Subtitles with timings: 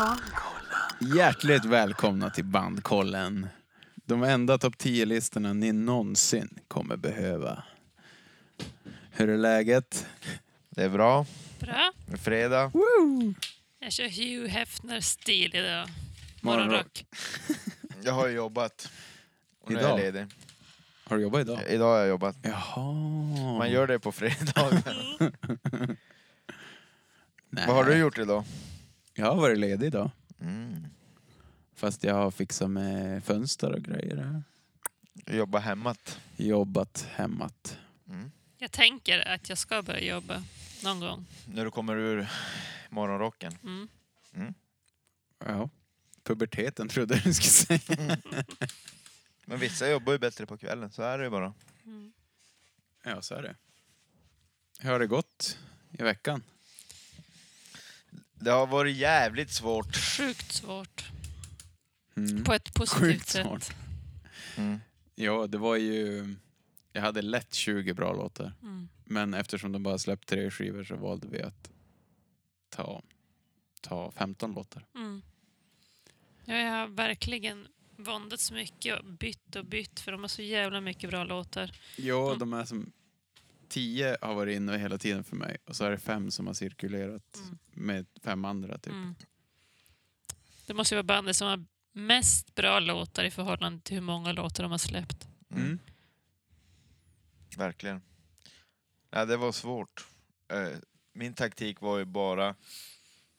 [0.00, 1.16] Bandkollen.
[1.16, 3.48] Hjärtligt välkomna till Bandkollen.
[3.94, 7.62] De enda topp 10-listorna ni någonsin kommer behöva.
[9.10, 10.06] Hur är läget?
[10.70, 11.26] Det är bra.
[11.58, 11.92] Bra.
[12.06, 12.72] Det är fredag.
[13.78, 15.88] Jag kör Hugh Hefner-stil idag.
[16.40, 16.70] Morgonrock.
[16.70, 17.04] Morgonrock.
[18.04, 18.90] Jag har jobbat.
[19.60, 19.90] Och nu är Idag?
[19.90, 20.26] jag ledig.
[21.04, 21.60] Har du jobbat idag?
[21.68, 22.36] Idag har jag jobbat.
[22.42, 23.58] Jaha.
[23.58, 24.82] Man gör det på fredag.
[27.50, 27.66] Nej.
[27.66, 28.44] Vad har du gjort idag?
[29.20, 30.10] Jag har varit ledig idag.
[30.40, 30.86] Mm.
[31.74, 34.42] Fast jag har fixat med fönster och grejer här.
[35.36, 36.20] Jobba hemmat.
[36.36, 37.78] Jobbat hemmat.
[38.08, 38.30] Mm.
[38.58, 40.42] Jag tänker att jag ska börja jobba
[40.84, 41.26] någon gång.
[41.46, 42.28] När du kommer ur
[42.90, 43.58] morgonrocken.
[43.62, 44.54] Mm.
[45.38, 45.68] Ja.
[46.22, 48.16] Puberteten trodde jag du skulle säga.
[49.44, 51.54] Men vissa jobbar ju bättre på kvällen, så är det ju bara.
[51.84, 52.12] Mm.
[53.04, 53.56] Ja, så är det.
[54.78, 55.58] Hur har det gått
[55.90, 56.42] i veckan?
[58.40, 59.96] Det har varit jävligt svårt.
[59.96, 61.04] Sjukt svårt.
[62.16, 62.44] Mm.
[62.44, 63.46] På ett positivt Sjukt sätt.
[63.46, 63.70] svårt.
[64.56, 64.80] Mm.
[65.14, 66.34] Ja, det var ju...
[66.92, 68.52] Jag hade lätt 20 bra låtar.
[68.62, 68.88] Mm.
[69.04, 71.70] Men eftersom de bara släppt tre skivor så valde vi att
[72.68, 73.02] ta,
[73.80, 74.84] ta 15 låtar.
[74.94, 75.22] Mm.
[76.44, 80.80] Ja, jag har verkligen våndats mycket och bytt och bytt för de har så jävla
[80.80, 81.70] mycket bra låtar.
[81.96, 82.38] Ja, Mm.
[82.38, 82.92] de är som...
[83.70, 86.54] Tio har varit inne hela tiden för mig och så är det fem som har
[86.54, 87.58] cirkulerat Mm.
[87.72, 88.78] med fem andra.
[88.78, 88.92] Typ.
[88.92, 89.14] Mm.
[90.66, 94.32] Det måste ju vara bandet som har mest bra låtar i förhållande till hur många
[94.32, 95.28] låtar de har släppt.
[95.50, 95.62] Mm.
[95.64, 95.78] Mm.
[97.56, 98.02] Verkligen.
[99.10, 100.06] Ja, det var svårt.
[100.48, 100.78] Eh,
[101.12, 102.54] Min taktik var ju bara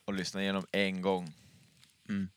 [0.05, 1.33] att lyssna igenom en gång.
[2.09, 2.29] Mm.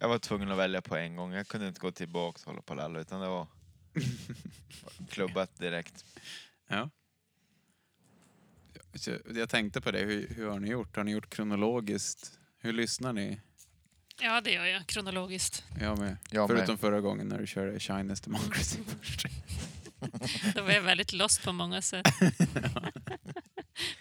[0.00, 1.32] Jag var tvungen att välja på en gång.
[1.32, 3.46] Jag kunde inte gå tillbaka och hålla på och lalla, utan det var
[5.10, 6.04] klubbat direkt.
[6.70, 6.90] Ja.
[8.94, 10.96] Så jag tänkte på det, hur, hur har ni gjort?
[10.96, 12.38] Har ni gjort kronologiskt?
[12.58, 13.40] Hur lyssnar ni?
[14.20, 15.64] Ja, det gör jag kronologiskt.
[15.80, 16.16] Jag med.
[16.30, 16.56] Jag med.
[16.58, 19.26] Förutom förra gången när du körde Shyness Democracy först.
[20.54, 22.06] Då var jag väldigt lost på många sätt.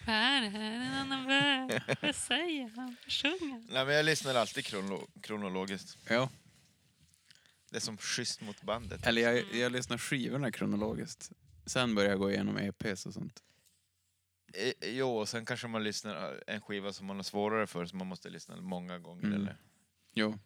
[0.06, 0.72] Vad är det här?
[0.74, 1.97] En annan värld?
[2.01, 2.96] Vad säger han?
[3.06, 3.63] Vad sjunger?
[3.74, 5.97] Nej, men jag lyssnar alltid krono- kronologiskt.
[6.09, 6.30] Ja,
[7.72, 9.07] Det är som schysst mot bandet.
[9.07, 11.31] eller jag, jag lyssnar skivorna kronologiskt.
[11.65, 13.43] Sen börjar jag gå igenom EPs och sånt.
[14.53, 17.95] Eh, Jo, och sen kanske man lyssnar en skiva som man har svårare för, så
[17.95, 19.23] man måste lyssna många gånger.
[19.25, 19.41] Mm.
[19.41, 19.57] Eller.
[20.13, 20.39] Jo.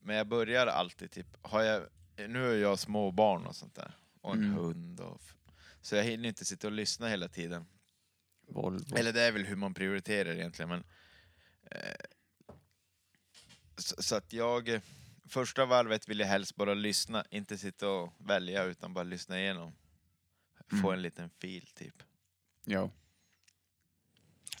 [0.00, 1.82] Men jag börjar alltid, typ, har jag,
[2.28, 3.96] nu har jag små barn och sånt där.
[4.20, 4.54] Och en Mm.
[4.54, 5.00] hund.
[5.00, 5.34] Och, f-
[5.80, 7.66] så jag hinner inte sitta och lyssna hela tiden.
[8.48, 8.96] Volvo.
[8.96, 10.68] Eller det är väl hur man prioriterar egentligen.
[10.68, 10.84] Men,
[11.70, 11.96] eh,
[13.76, 14.80] så, så att jag, eh,
[15.28, 19.72] första varvet vill jag helst bara lyssna, inte sitta och välja utan bara lyssna igenom.
[20.70, 20.92] Få Mm.
[20.92, 22.02] en liten fil typ.
[22.64, 22.90] Ja.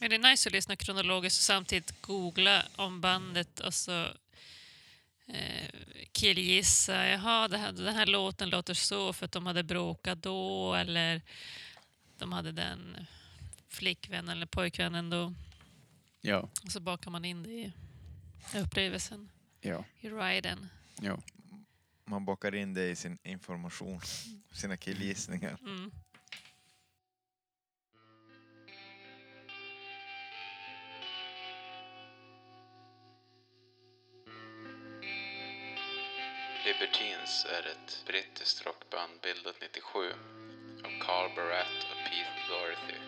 [0.00, 4.04] Men det är nice att lyssna kronologiskt och samtidigt googla om bandet och så
[5.26, 5.70] eh,
[6.12, 7.06] killgissa.
[7.06, 11.22] Jaha, det här, den här låten låter så för att de hade bråkat då eller
[12.18, 13.06] de hade den
[13.68, 15.34] flickvännen eller pojkvännen då.
[16.20, 16.48] Ja.
[16.64, 17.72] Och så bakar man in det i
[18.54, 19.30] upplevelsen,
[19.60, 19.84] Ja.
[20.00, 20.68] i riden.
[21.00, 21.18] Ja.
[22.08, 24.00] Man bakar in det i sin information,
[24.52, 25.58] sina killgissningar.
[25.62, 25.90] Mm.
[36.64, 40.12] Libertines är ett brittiskt rockband bildat 97
[40.84, 43.00] av Carl Barat och Pete Doherty.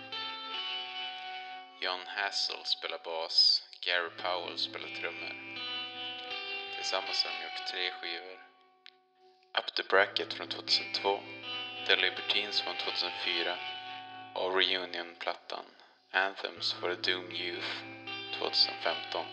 [1.81, 5.35] John Hassel spelar bas, Gary Powell spelar trummor.
[6.77, 8.48] Tillsammans har de gjort tre skivor.
[9.59, 11.21] Up the Bracket från 2002,
[11.87, 13.57] The Libertines från 2004
[14.35, 15.65] och Reunion-plattan
[16.11, 17.75] Anthems for the Doom Youth
[18.39, 19.27] 2015.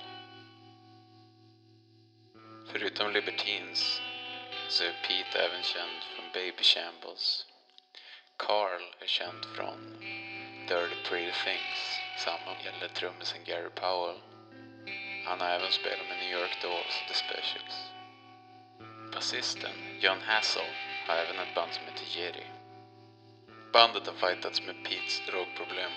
[2.72, 4.02] Förutom Libertines
[4.70, 7.46] så är Pete även känd från Baby Shambles.
[8.38, 10.00] Carl är känd från
[10.68, 12.00] Dirty Pretty Things.
[12.18, 14.22] Samma gäller trummisen Gary Powell.
[15.26, 17.95] Han har även spelat med New York Dolls och The Specials.
[19.16, 20.64] Basisten John Hassel
[21.08, 22.46] har även ett band som heter Jerry.
[23.74, 25.92] Bandet har fightats med Petes drogproblem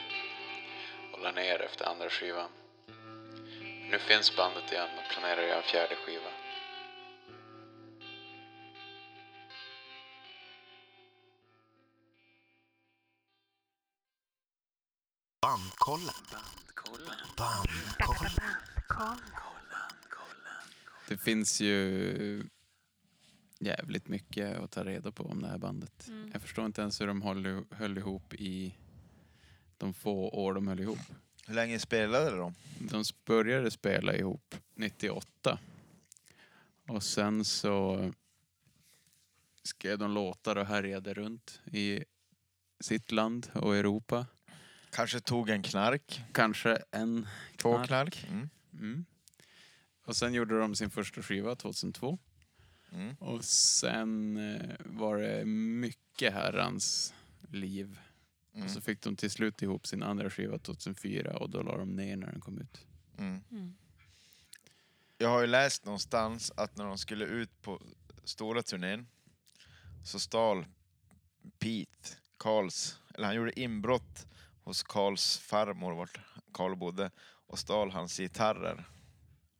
[1.12, 2.50] och la ner efter andra skivan.
[3.91, 6.31] Nu finns bandet igen och planerar göra en fjärde skiva.
[15.43, 16.15] Bandkollen.
[17.37, 18.32] Bandkollen.
[21.09, 22.49] Det finns ju
[23.58, 26.08] jävligt mycket att ta reda på om det här bandet.
[26.08, 26.31] Mm.
[26.32, 28.75] Jag förstår inte ens hur de höll, höll ihop i
[29.78, 30.99] de få år de höll ihop.
[31.46, 32.55] Hur länge spelade de?
[32.78, 35.58] De började spela ihop 98.
[36.88, 38.10] Och sen så
[39.62, 42.05] skrev de låtar och härjade runt i
[42.81, 44.26] sitt land och Europa.
[44.90, 46.22] Kanske tog en knark?
[46.32, 47.26] Kanske en
[47.56, 47.87] Två Knark.
[47.88, 48.26] knark?
[48.31, 48.49] Mm.
[48.72, 49.05] Mm.
[50.05, 52.19] Och sen gjorde de sin första skiva 2002.
[52.93, 53.17] Mm.
[53.19, 57.14] Och sen eh, var det mycket herrans
[57.49, 57.99] liv.
[58.55, 58.64] Mm.
[58.64, 61.96] Och så fick de till slut ihop sin andra skiva 2004 och då la de
[61.96, 62.87] ner när den kom ut.
[63.19, 63.40] Mm.
[63.50, 63.75] Mm.
[65.19, 67.82] Jag har ju läst någonstans att när de skulle ut på
[68.25, 69.06] stora turnén
[70.05, 70.67] så stal
[71.58, 74.26] Pete Karls, eller han gjorde inbrott
[74.64, 76.20] hos Karls farmor vart
[76.52, 77.11] Karl bodde
[77.46, 78.84] och stal hans gitarrer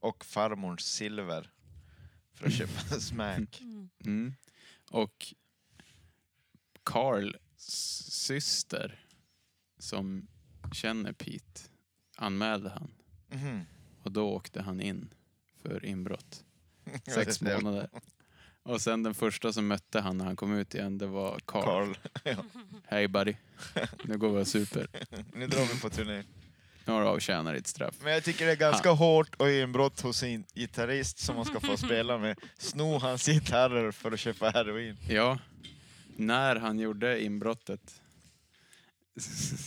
[0.01, 1.51] och farmors silver
[2.39, 3.61] för att köpa smack.
[3.61, 3.89] Mm.
[4.05, 4.35] Mm.
[4.91, 5.35] Och
[6.85, 7.37] Carls
[8.13, 9.05] syster
[9.79, 10.27] som
[10.73, 11.61] känner Pete
[12.17, 12.91] anmälde han.
[13.29, 13.65] Mhm.
[14.03, 15.15] Och då åkte han in
[15.63, 16.45] för inbrott.
[17.05, 17.89] Ja, Sex det månader.
[18.63, 21.65] Och sen den första som mötte han när han kom ut igen, det var Carl.
[21.65, 22.45] Karl, ja.
[22.85, 23.35] Hej buddy.
[24.05, 24.89] Nu går vi och super.
[25.35, 26.25] nu drar vi på turné.
[26.89, 27.95] Nu har du avtjänat ditt straff.
[28.03, 31.61] Men jag tycker det är ganska hårt och inbrott hos en gitarrist som man ska
[31.61, 32.39] få spela med.
[32.59, 34.97] Sno hans gitarrer för att köpa heroin.
[35.09, 35.39] Ja,
[36.17, 38.01] när han gjorde inbrottet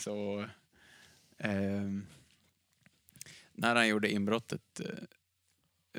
[0.04, 0.46] så...
[1.38, 2.08] ehm,
[3.54, 4.86] när han gjorde inbrottet, eh,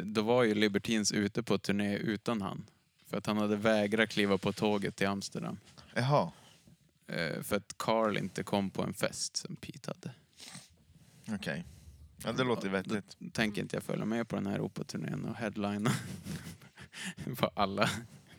[0.03, 2.67] då var ju Libertines ute på turné utan han.
[3.07, 5.59] För att han hade vägrat kliva på tåget till Amsterdam.
[5.95, 6.33] Jaha,
[7.07, 10.15] Eh, för att Carl inte kom på en fest som Pete hade.
[11.29, 11.65] Okej.
[12.25, 13.17] Ja, det låter vettigt.
[13.19, 15.93] Då tänker inte jag följa med på den här Europaturnén och headlina
[17.39, 17.91] på alla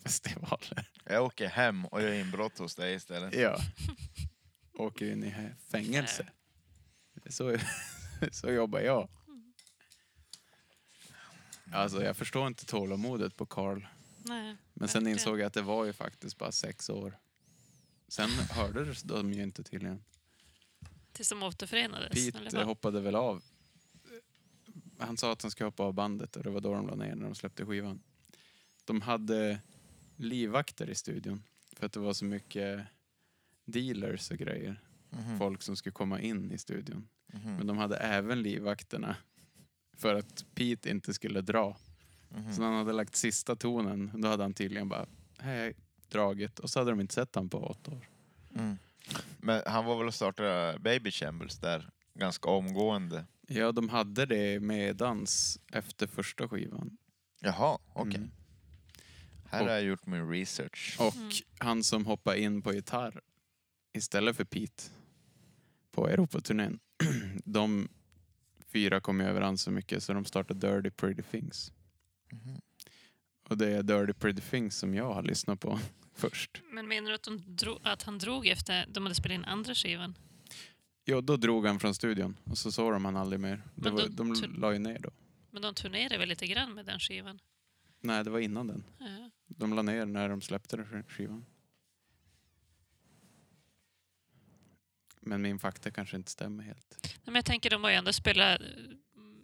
[0.03, 0.89] festivaler.
[1.05, 3.35] Jag åker hem och gör inbrott hos dig istället.
[3.35, 3.57] Ja.
[4.73, 6.27] Åker in i he- fängelse.
[7.29, 7.57] Så,
[8.31, 9.09] så jobbar jag.
[11.71, 13.87] Alltså jag förstår inte tålamodet på Carl.
[14.25, 14.57] Nej.
[14.73, 15.07] Men sen Verkligen.
[15.19, 17.17] insåg jag att det var ju faktiskt bara sex år.
[18.07, 20.03] Sen hördes de ju inte tydligen.
[21.13, 22.09] Tills de återförenades.
[22.31, 22.65] Pete vad?
[22.65, 23.43] hoppade väl av.
[24.99, 27.15] Han sa att han skulle hoppa av bandet och det var då de la ner
[27.15, 28.01] när de släppte skivan.
[28.85, 29.59] De hade
[30.15, 31.43] livvakter i studion
[31.75, 32.81] för att det var så mycket
[33.65, 34.81] dealers och grejer.
[35.09, 37.07] Mhm, Folk som skulle komma in i studion.
[37.33, 39.15] mhm, Men de hade även livvakterna
[39.97, 41.77] för att Pete inte skulle dra.
[42.29, 42.53] mhm.
[42.53, 45.05] Så när han hade lagt sista tonen, då hade han tydligen bara
[45.37, 45.73] hej, hej,
[46.09, 46.59] dragit.
[46.59, 48.09] Och så hade de inte sett han på åtta år.
[48.55, 48.77] Mm.
[49.43, 53.25] Men han var väl och startade Baby Shambles där ganska omgående.
[53.47, 56.97] Ja, de hade det med dans efter första skivan.
[57.41, 58.15] Jaha, okej.
[58.15, 58.31] Mm.
[59.45, 60.95] Här Och- har jag gjort min research.
[60.99, 61.29] Och Mm.
[61.59, 63.21] han som hoppade in på gitarr
[63.93, 64.83] istället för Pete
[65.91, 66.79] på Europaturnén.
[67.45, 67.89] de
[68.71, 71.71] fyra kom ju överens så mycket så de startade Dirty Pretty Things.
[72.31, 72.61] Mhm.
[73.49, 75.79] Och det är Dirty Pretty Things som jag har lyssnat på
[76.15, 76.61] först.
[76.71, 77.27] Men menar du att,
[77.57, 80.17] drog, att han drog efter de hade spelat in andra skivan?
[81.05, 83.61] Jo, då drog han från studion och så såg de han aldrig mer.
[83.75, 85.09] Det Men var, de la ju ner då.
[85.51, 87.39] Men de turnerade väl lite grann med den skivan?
[88.01, 88.83] Nej, det var innan den.
[88.99, 89.29] Ja.
[89.47, 91.45] De la ner när de släppte den sk- skivan.
[95.21, 96.99] Men min fakta kanske inte stämmer helt.
[97.03, 98.67] Nej, Men jag tänker, de har ju ändå spelat eh,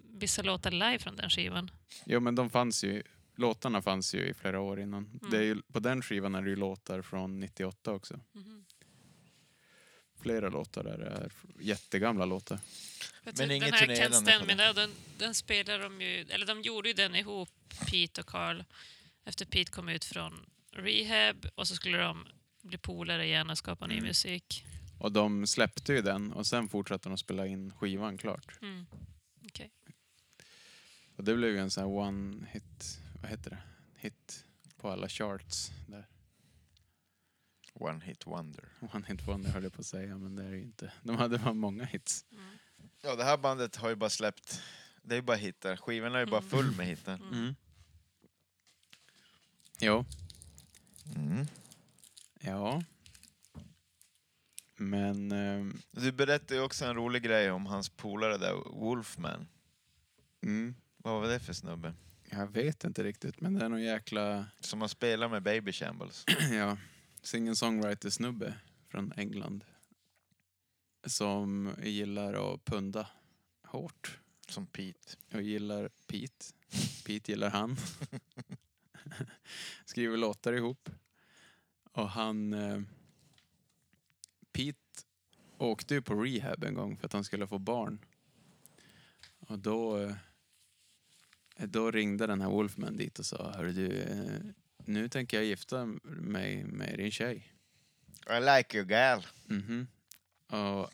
[0.09, 1.71] vissa låtar live från den skivan.
[2.05, 3.03] Jo, men de fanns ju,
[3.39, 5.19] låtarna fanns ju i flera år innan.
[5.31, 8.19] Det är ju, på den skivan är det ju låtar från 98 också.
[8.31, 8.65] Mhm.
[10.21, 12.59] Flera låtar där är jättegamla låtar.
[13.23, 14.55] Men du, inget den här Can't Stand Me.
[14.55, 17.49] Now, den, den spelar de ju, eller de gjorde ju den ihop,
[17.91, 18.63] Pete och Carl,
[19.25, 22.27] efter Pete kom ut från rehab och så skulle de
[22.61, 24.07] bli polare igen och skapa ny Mm.
[24.07, 24.65] musik.
[24.99, 28.61] Och de släppte ju den och sen fortsatte de spela in skivan klart.
[28.61, 28.85] Mm.
[29.45, 29.71] Okej.
[31.15, 33.61] Och det blev ju en sån här one hit, vad heter det?
[33.95, 34.45] Hit
[34.77, 36.07] på alla charts där.
[37.73, 38.65] One hit wonder.
[38.93, 40.93] One hit wonder höll jag på att säga, men det är det ju inte.
[41.03, 42.25] De hade bara många hits.
[42.31, 42.57] Mm.
[43.01, 44.61] Ja, det här bandet har ju bara släppt...
[45.01, 45.75] Det är ju bara hittar.
[45.77, 46.49] Skivan är ju bara Mm.
[46.49, 47.13] full med hittar.
[47.13, 47.55] Mm.
[49.79, 50.05] Jo,
[51.15, 51.45] Mm.
[52.39, 52.83] ja.
[54.75, 59.47] Men ehm, Du berättade ju också en rolig grej om hans polare där, Wolfman.
[60.41, 61.93] mm, Vad var det för snubbe?
[62.31, 66.25] Jag vet inte riktigt, men det är någon jäkla Som har spelat med Baby Shambles.
[66.51, 66.77] ja,
[67.21, 68.53] singer-songwriter-snubbe
[68.87, 69.65] från England.
[71.05, 73.07] Som gillar att punda
[73.63, 74.19] hårt.
[74.47, 75.17] Som Pete.
[75.33, 76.45] Och gillar Pete.
[77.05, 77.77] Pete gillar han.
[79.85, 80.89] Skriver låtar ihop.
[81.91, 82.53] Och han...
[82.53, 82.81] Eh,
[84.51, 84.79] Pete
[85.57, 88.05] åkte ju på rehab en gång för att han skulle få barn.
[89.39, 90.15] Och då, eh,
[91.67, 94.39] då ringde den här Wolfman dit och sa, hörru du, eh,
[94.85, 97.53] nu tänker jag gifta mig med din tjej.
[98.29, 99.25] I like you gal.
[99.45, 99.87] Mhm.
[100.47, 100.91] Och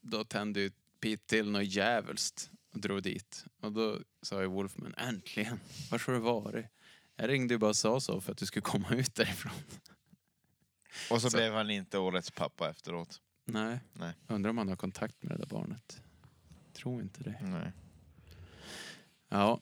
[0.00, 0.70] då tände ju
[1.00, 3.44] Pete till något djävulskt och drog dit.
[3.60, 6.66] Och då sa ju Wolfman, äntligen, var har du varit?
[7.16, 9.52] Jag ringde ju bara och sa så för att du skulle komma ut därifrån.
[11.10, 13.20] Och så, Så- blev han inte årets pappa efteråt.
[13.44, 13.80] Nej.
[13.92, 14.12] Nej.
[14.26, 16.02] Undrar om han har kontakt med det där barnet.
[16.72, 17.38] Tror inte det.
[17.42, 17.72] Nej.
[19.28, 19.60] Ja,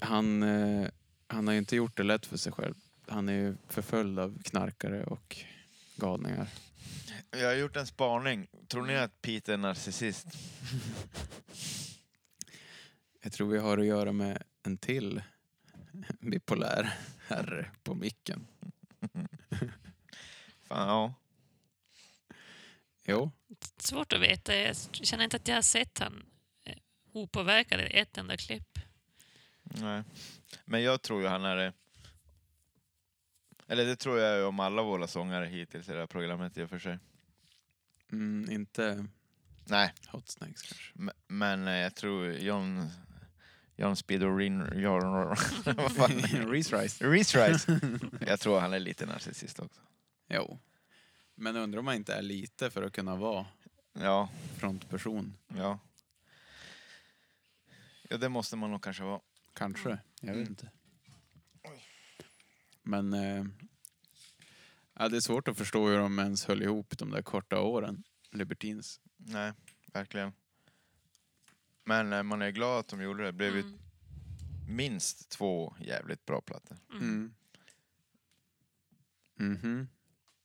[0.00, 0.88] han, eh,
[1.26, 2.74] han har ju inte gjort det lätt för sig själv.
[3.08, 5.36] Han är ju förföljd av knarkare och
[5.96, 6.48] galningar.
[7.30, 8.46] Jag har gjort en spaning.
[8.68, 10.26] Tror ni att Pete är narcissist?
[13.22, 15.22] Jag tror vi har att göra med en till
[16.20, 16.94] bipolär
[17.26, 18.46] herre på micken.
[20.62, 21.14] Fan, ja.
[23.04, 23.30] Jo,
[23.76, 24.56] Svårt att veta.
[24.56, 26.24] Jag känner inte att jag har sett han
[26.64, 26.76] eh,
[27.12, 28.78] opåverkad i ett enda klipp.
[29.68, 30.02] Nej.
[30.64, 31.72] Men jag tror ju han är.
[33.66, 36.62] Eller det tror jag ju om alla våra sångare hittills i det här programmet i
[36.62, 36.98] och för sig.
[38.12, 39.06] mm, inte
[39.66, 40.92] Nej, Hot Snakes kanske.
[40.98, 42.88] m- men eh, jag tror John...
[43.76, 44.68] John Speedo Rin...
[44.74, 45.02] John?
[46.52, 47.04] Reese Rice.
[47.10, 47.80] Reese Rice.
[48.26, 49.80] Jag tror han är lite narcissist också.
[50.28, 50.58] Jo.
[51.34, 53.46] Men undrar om man inte är lite för att kunna vara
[53.92, 55.34] Ja, frontperson.
[55.48, 55.78] ja.
[58.10, 59.20] Ja, det måste man nog kanske vara.
[59.58, 59.98] Kanske.
[60.20, 60.48] Jag vet Mm.
[60.48, 60.70] inte.
[62.82, 63.44] Men eh,
[64.94, 68.02] ja, det är svårt att förstå hur de ens höll ihop de där korta åren.
[68.30, 69.00] Libertines.
[69.16, 69.52] Nej,
[69.92, 70.32] verkligen.
[71.84, 73.28] Men eh, man är glad att de gjorde det.
[73.28, 73.78] Det blev ju Mm.
[74.68, 76.76] minst två jävligt bra plattor.
[76.92, 77.34] Mm.
[79.36, 79.88] Mhm.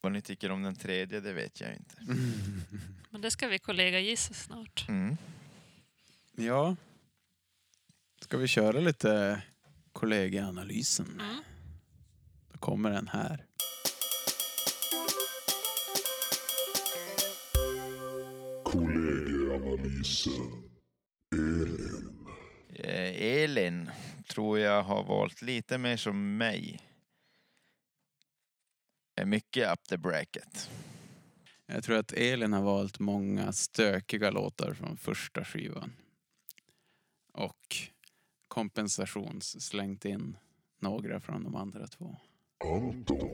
[0.01, 1.95] Vad ni tycker om den tredje, det vet jag inte.
[3.09, 4.85] Men det ska vi kollega gissa snart.
[4.89, 5.17] Mm.
[6.35, 6.75] Ja.
[8.23, 9.41] Ska vi köra lite
[9.93, 11.05] kollegianalysen?
[11.05, 11.43] Mm.
[12.51, 13.45] Då kommer den här.
[18.63, 20.33] Kollegieanalysen.
[21.35, 22.19] Elin.
[22.69, 23.89] Eh, Elin
[24.29, 26.79] tror jag har valt lite mer som mig.
[29.15, 30.69] Är mycket up the bracket.
[31.65, 35.93] Jag tror att Elin har valt många stökiga låtar från första skivan.
[37.33, 37.92] Och
[38.53, 40.37] kompensations slängt in
[40.79, 42.17] några från de andra två.
[42.65, 43.29] Anton.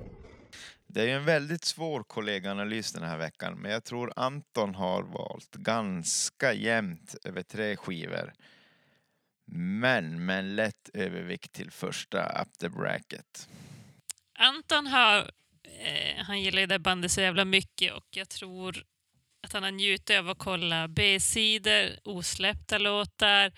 [0.88, 5.04] Det är ju en väldigt svår kollegaanalys den här veckan, men jag tror Anton har
[5.04, 8.34] valt ganska jämnt över tre skivor.
[9.52, 13.50] Men med en lätt övervikt till första up the bracket.
[14.34, 15.32] Anton har,
[15.64, 18.84] eh, han gillar ju det bandet så jävla mycket och jag tror
[19.42, 23.52] att han har njutit av att kolla B-sidor, osläppta låtar,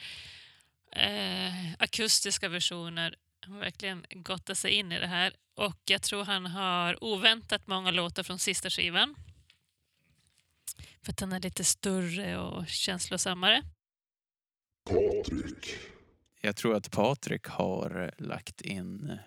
[0.91, 3.15] eh, akustiska versioner.
[3.39, 7.67] Han har verkligen gottat sig in i det här och jag tror han har oväntat
[7.67, 9.15] många låtar från sista skivan.
[11.01, 13.63] För att den är lite större och känslosammare.
[14.83, 15.77] Patrik.
[16.41, 19.17] Jag tror att Patrik har eh, lagt in eh,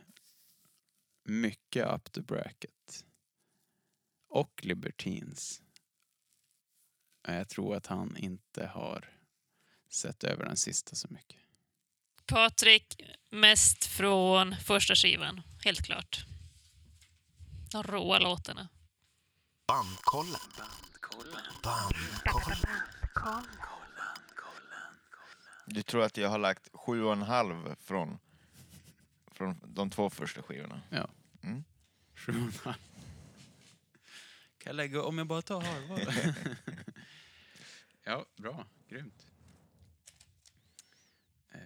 [1.25, 3.05] mycket up the bracket.
[4.29, 5.63] Och Libertines.
[7.27, 9.19] Jag tror att han inte har
[9.89, 11.44] sett över den sista så mycket.
[12.27, 13.01] Patrik,
[13.31, 16.25] mest från första skivan, helt klart.
[17.73, 18.69] De råa låtarna.
[19.67, 20.41] Bandkollen.
[21.63, 22.59] Bandkollen.
[25.67, 28.19] Du tror att jag har lagt sju och en halv från,
[29.33, 30.81] från de två första skivorna?
[30.91, 31.09] Ja.
[31.43, 31.65] Mm.
[32.15, 32.75] Sju och en halv.
[34.59, 35.99] Kan jag lägga, om jag bara tar halva?
[38.05, 38.67] ja, bra.
[38.89, 39.27] Grymt.
[41.51, 41.61] Eh,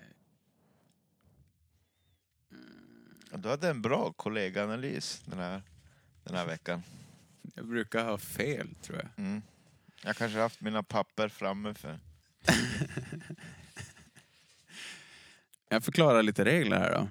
[2.50, 2.56] Ja,
[3.34, 5.62] Du hade en bra kollegaanalys den här,
[6.24, 6.82] den här veckan.
[7.54, 9.08] Jag brukar ha fel, tror jag.
[9.24, 9.42] Mm.
[10.04, 11.98] Jag kanske har haft mina papper framme för...
[15.68, 17.08] Jag förklarar lite regler här då.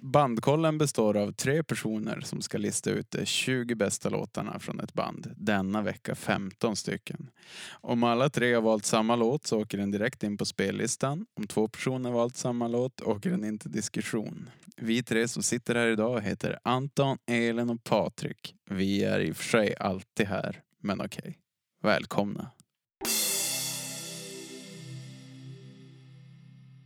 [0.00, 4.94] Bandkollen består av tre personer som ska lista ut de 20 bästa låtarna från ett
[4.94, 5.34] band.
[5.36, 7.30] Denna vecka 15 stycken.
[7.70, 11.26] Om alla tre har valt samma låt så åker den direkt in på spellistan.
[11.36, 14.50] Om två personer har valt samma låt åker den in till diskussion.
[14.76, 18.54] Vi tre som sitter här idag heter Anton, Elin och Patrik.
[18.70, 21.38] Vi är i och för sig alltid här, men okej.
[21.82, 22.50] Välkomna.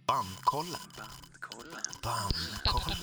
[0.06, 1.21] Bandkollen.
[2.02, 2.96] Bandkollen.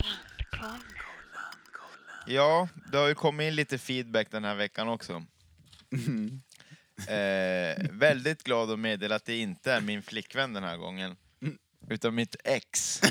[2.27, 5.25] Ja, det har ju kommit in lite feedback den här veckan också.
[7.07, 11.17] Eh, väldigt glad att meddela att det inte är min flickvän den här gången.
[11.89, 13.01] Utan mitt ex.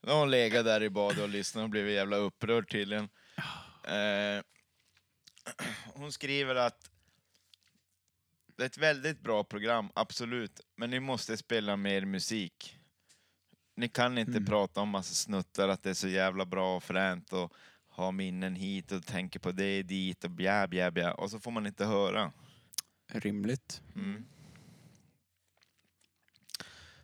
[0.00, 3.08] Då har hon legat där i badet och lyssnat och blivit jävla upprörd tydligen.
[3.84, 4.42] Eh,
[5.94, 6.90] hon skriver att
[8.62, 12.78] ett väldigt bra program, absolut, men ni måste spela mer musik.
[13.76, 17.32] Ni kan inte prata om massa snuttar, att det är så jävla bra och fränt
[17.32, 17.52] och
[17.88, 21.10] ha minnen hit och tänker på det dit och bjä, bjä, bjä.
[21.10, 22.32] Och så får man inte höra.
[23.12, 23.82] Rimligt.
[23.94, 24.24] Mm.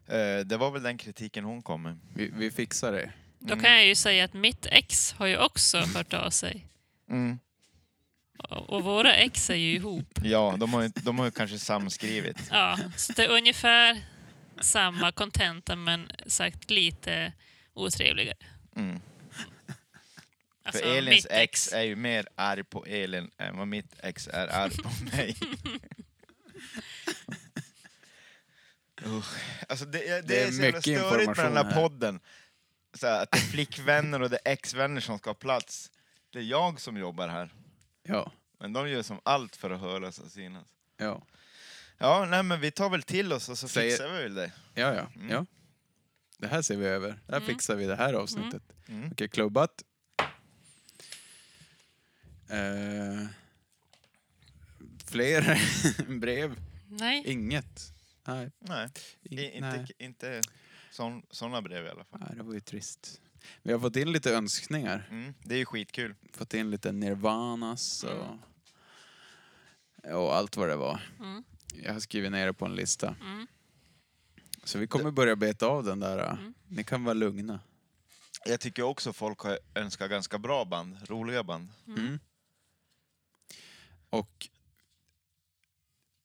[0.06, 1.98] Eh, det var väl den kritiken hon kom med.
[2.14, 3.12] Vi, vi fixar det.
[3.38, 6.66] Då kan jag ju säga att mitt ex har ju också hört av sig.
[7.08, 7.38] Mm.
[8.48, 10.18] Och våra ex är ju ihop.
[10.22, 12.36] Ja, de har, ju, de har ju kanske samskrivit.
[12.50, 14.00] Ja, så det är ungefär
[14.60, 17.32] samma kontenta men sagt lite
[17.74, 18.36] otrevligare.
[18.76, 19.00] Mm.
[20.62, 24.48] Alltså, För Elins ex är ju mer arg på Elin än vad mitt ex är
[24.48, 25.36] arg på mig.
[29.68, 31.74] Alltså det, det, Det är är så jävla mycket störigt med den information här här.
[31.82, 32.20] podden.
[32.94, 35.90] Så här, att det är flickvänner och det är exvänner som ska ha plats.
[36.32, 37.50] Det är jag som jobbar här.
[38.10, 38.32] Ja.
[38.58, 40.66] Men de gör som allt för att höras och synas.
[40.96, 41.22] Ja.
[41.98, 44.52] Ja, nej men vi tar väl till oss och så Säger- fixar vi väl det.
[44.74, 45.06] Ja, ja.
[45.16, 45.28] Mm.
[45.30, 45.46] ja.
[46.38, 47.08] Det här ser vi över.
[47.08, 47.46] Det här Mm.
[47.46, 48.62] fixar vi det här avsnittet.
[48.88, 49.10] Mm.
[49.12, 49.82] Okej, klubbat.
[52.48, 53.26] Eh,
[55.06, 55.60] fler
[56.20, 56.56] brev?
[56.88, 57.22] Nej.
[57.26, 57.92] Inget.
[58.24, 58.50] Nej.
[58.58, 58.88] Nej,
[59.22, 59.80] In, i- nej.
[59.80, 60.40] inte, inte
[60.90, 62.20] sån, såna brev i alla fall.
[62.20, 63.20] nej, det var ju trist.
[63.62, 65.08] Vi har fått in lite önskningar.
[65.10, 66.14] Mm, det är ju skitkul.
[66.32, 68.10] Fått in lite Nirvanas och,
[70.04, 70.16] Mm.
[70.16, 71.00] och allt vad det var.
[71.20, 71.44] Mm.
[71.82, 73.14] Jag har skrivit ner det på en lista.
[73.20, 73.46] Mm.
[74.64, 76.18] Så vi kommer börja beta av den där.
[76.32, 76.54] Mm.
[76.68, 77.60] Ni kan vara lugna.
[78.46, 81.68] Jag tycker också folk har önskat ganska bra band, roliga band.
[81.86, 82.18] Mm.
[84.10, 84.48] Och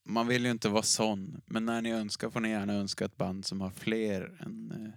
[0.04, 3.18] man vill ju inte vara sån, men när ni önskar får ni gärna önska ett
[3.18, 4.94] band som har fler än eh,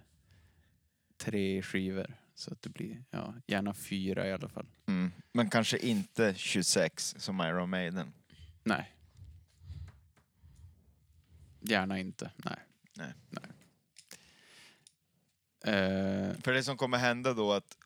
[1.19, 2.15] tre skivor.
[2.35, 4.67] Så att det blir, ja, gärna fyra i alla fall.
[4.87, 5.11] Mm.
[5.31, 8.13] Men kanske inte 26 som Iron Maiden.
[8.63, 8.95] Nej.
[11.59, 12.59] Gärna inte, nej.
[12.93, 13.13] Nej.
[13.29, 13.43] nej.
[15.75, 17.77] Eh, För det som kommer hända då att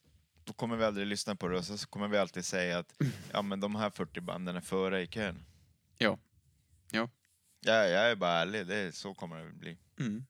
[0.43, 3.41] då kommer vi aldrig lyssna på det och så kommer vi alltid säga att ja
[3.41, 5.45] men de här 40 banden är före i kön.
[5.97, 6.17] Ja.
[6.91, 7.09] Ja.
[7.59, 9.77] Ja, jag är bara ärlig, det är, så kommer det bli.
[9.99, 10.25] mm,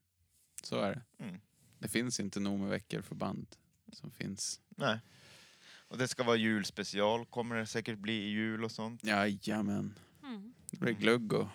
[0.63, 1.23] så är det.
[1.23, 1.41] Mm.
[1.83, 3.47] Det finns inte nog med veckor för band
[3.93, 4.59] som finns.
[4.69, 4.99] Nej.
[5.87, 9.03] Och det ska vara julspecial, kommer det säkert bli i jul och sånt.
[9.03, 9.99] Jajamän.
[10.23, 10.53] Mm.
[10.71, 11.47] Det blir glögg och,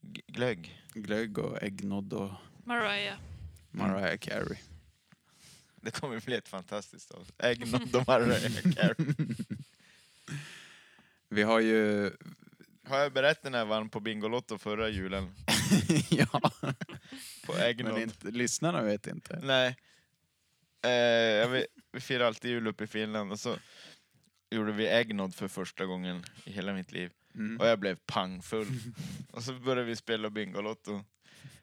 [0.00, 0.82] G- glögg.
[0.94, 2.30] glögg och äggnodd och
[2.64, 3.18] Mariah.
[3.70, 4.58] Mariah Carey.
[5.76, 7.42] Det kommer bli ett fantastiskt avsnitt.
[7.42, 9.14] Äggnodd och Mariah Carey.
[11.28, 12.10] Vi har ju...
[12.84, 15.34] Har jag berättat när jag vann på Bingolotto förra julen?
[16.08, 16.40] ja,
[17.46, 17.98] På men äggnodd?
[17.98, 19.40] inte, lyssnarna vet inte.
[19.42, 19.76] Nej.
[20.82, 23.56] Eh, vet, vi firar alltid jul uppe i Finland och så
[24.50, 27.12] gjorde vi äggnodd för första gången i hela mitt liv.
[27.34, 27.60] Mm.
[27.60, 28.66] Och jag blev pangfull.
[29.32, 31.04] och så började vi spela Bingolotto.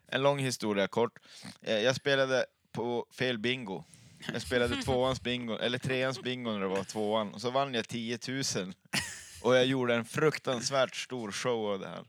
[0.06, 1.18] En lång historia kort.
[1.62, 3.84] Eh, jag spelade på fel bingo.
[4.32, 7.34] Jag spelade tvåans bingo, eller treans bingo när det var tvåan.
[7.34, 8.42] Och så vann jag 10 000.
[9.42, 12.04] Och jag gjorde en fruktansvärt stor show av det här.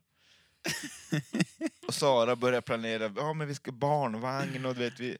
[1.87, 5.17] Och Sara började planera, ja men vi ska barnvagn och du vet vi...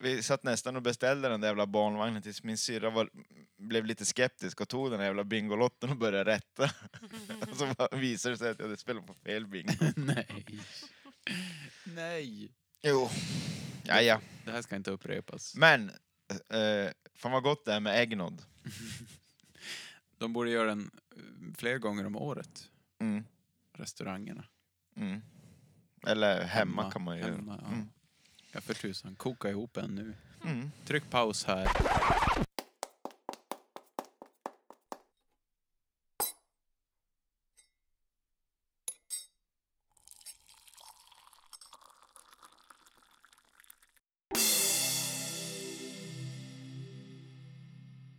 [0.00, 3.10] Vi satt nästan och beställde den där jävla barnvagnen tills min syrra var,
[3.56, 6.64] blev lite skeptisk och tog den här jävla Bingolotten och började rätta.
[7.50, 9.72] och så visade det sig att jag hade spelat på fel bingo.
[9.96, 10.46] Nej.
[11.84, 12.52] Nej.
[12.82, 13.08] Jo.
[13.84, 14.20] Ja, ja.
[14.44, 15.54] Det här ska inte upprepas.
[15.56, 15.90] Men,
[16.48, 18.42] eh, fan vad gott det är med äggnodd.
[20.18, 21.22] De borde göra den eh,
[21.56, 22.68] fler gånger om året,
[23.00, 23.24] Mm.
[23.72, 24.44] restaurangerna.
[24.98, 25.22] Mm.
[26.06, 27.62] Eller hemma, kan man ju hemma, göra.
[27.62, 27.74] ja.
[27.74, 27.88] Mm.
[28.52, 29.14] Ja, för tusan.
[29.16, 30.14] Koka ihop en nu.
[30.44, 30.70] Mm.
[30.86, 31.68] Tryck paus här.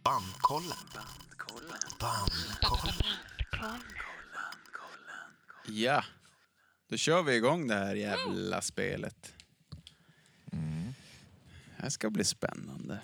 [0.03, 0.77] Bandkollen.
[1.99, 2.99] Bandkollen.
[5.65, 6.03] Ja,
[6.89, 9.33] då kör vi igång det här jävla spelet.
[11.79, 13.01] Det här ska bli spännande.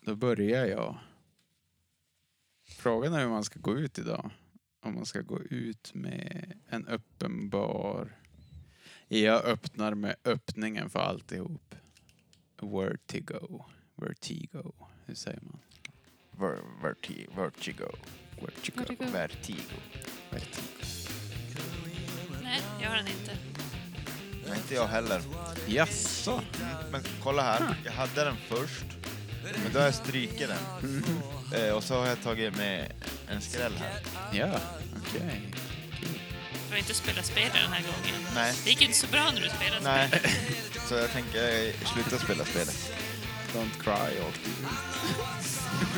[0.00, 0.98] Då börjar jag.
[2.64, 4.30] Frågan är hur man ska gå ut idag.
[4.80, 8.20] Om man ska gå ut med en uppenbar...
[9.08, 11.74] Jag öppnar med öppningen för alltihop.
[12.60, 13.64] Vertigo.
[13.94, 14.72] Vertigo.
[15.04, 15.58] hur säger man?
[16.30, 17.88] Ver, verti, vertigo.
[18.40, 18.78] Vertigo.
[18.78, 19.04] Vertigo.
[19.12, 19.62] Vertigo.
[20.30, 20.62] Vertigo.
[22.42, 23.36] Nej, jag har den inte.
[24.48, 25.22] Nej, inte jag heller.
[25.66, 26.42] Jaså?
[26.90, 28.84] Men kolla här, jag hade den först.
[29.62, 31.02] Men då har jag strykit den.
[31.54, 32.92] Eh, och så har jag tagit med
[33.28, 34.00] en skräll här.
[34.32, 34.60] Ja,
[34.96, 35.40] okej.
[36.68, 38.26] Du har inte spelat spel den här gången.
[38.34, 38.54] Nej.
[38.64, 40.08] Det gick inte så bra när du spelade Nej.
[40.08, 40.30] spel.
[40.88, 42.92] Så jag tänker eh, sluta spela spelet.
[43.54, 44.50] Don't cry du.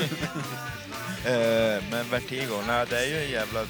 [1.24, 3.66] Eh, men Vertigo, nej det är ju en jävla...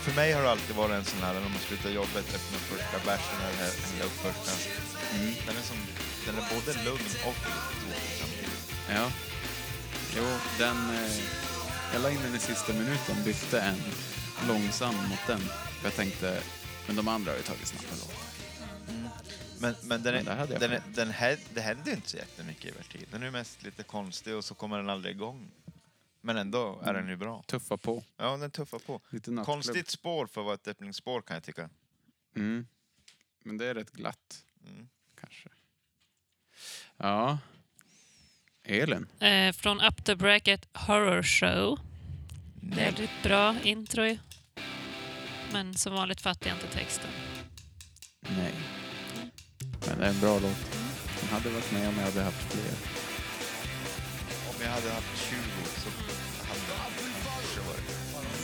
[0.00, 2.60] För mig har det alltid varit en sån här när man slutar jobbet efter den
[2.60, 4.52] första bärsen eller hälla upp första.
[5.16, 5.34] Mm.
[5.46, 5.76] Den är som...
[6.26, 7.36] Den är både lugn och
[7.84, 8.72] lite tråkig samtidigt.
[8.94, 9.10] Ja.
[10.16, 10.24] Jo,
[10.58, 10.76] den...
[10.76, 11.12] Eh,
[11.92, 13.78] jag la in den i sista minuten, bytte en
[14.48, 15.40] långsam mot den.
[15.40, 16.42] För jag tänkte,
[16.86, 18.30] men de andra har ju tagit snabba låtar.
[19.58, 22.64] Men, men den Men är, den är, den här, det händer ju inte så jättemycket
[22.64, 23.06] i Vertigo.
[23.10, 25.50] Den är mest lite konstig och så kommer den aldrig igång.
[26.20, 27.42] Men ändå är den ju bra.
[27.46, 28.04] Tuffa på.
[28.16, 29.00] Ja, den tuffar på.
[29.10, 29.54] Lite nattklubb.
[29.54, 31.70] Konstigt spår för att vara ett öppningsspår kan jag tycka.
[32.36, 32.66] Mm.
[33.44, 34.88] Men det är rätt glatt, Mm.
[35.20, 35.48] kanske.
[36.96, 37.38] Ja.
[38.64, 39.06] Elin?
[39.20, 41.80] Eh, från Up the Bracket Horror Show.
[42.62, 44.18] Väldigt bra intro ju.
[45.52, 47.10] Men som vanligt fattar jag inte texten.
[48.20, 48.54] Nej.
[49.86, 50.72] Men det är en bra låt.
[51.20, 52.72] Den hade varit med om jag hade haft fler.
[54.48, 55.36] Om jag hade haft 20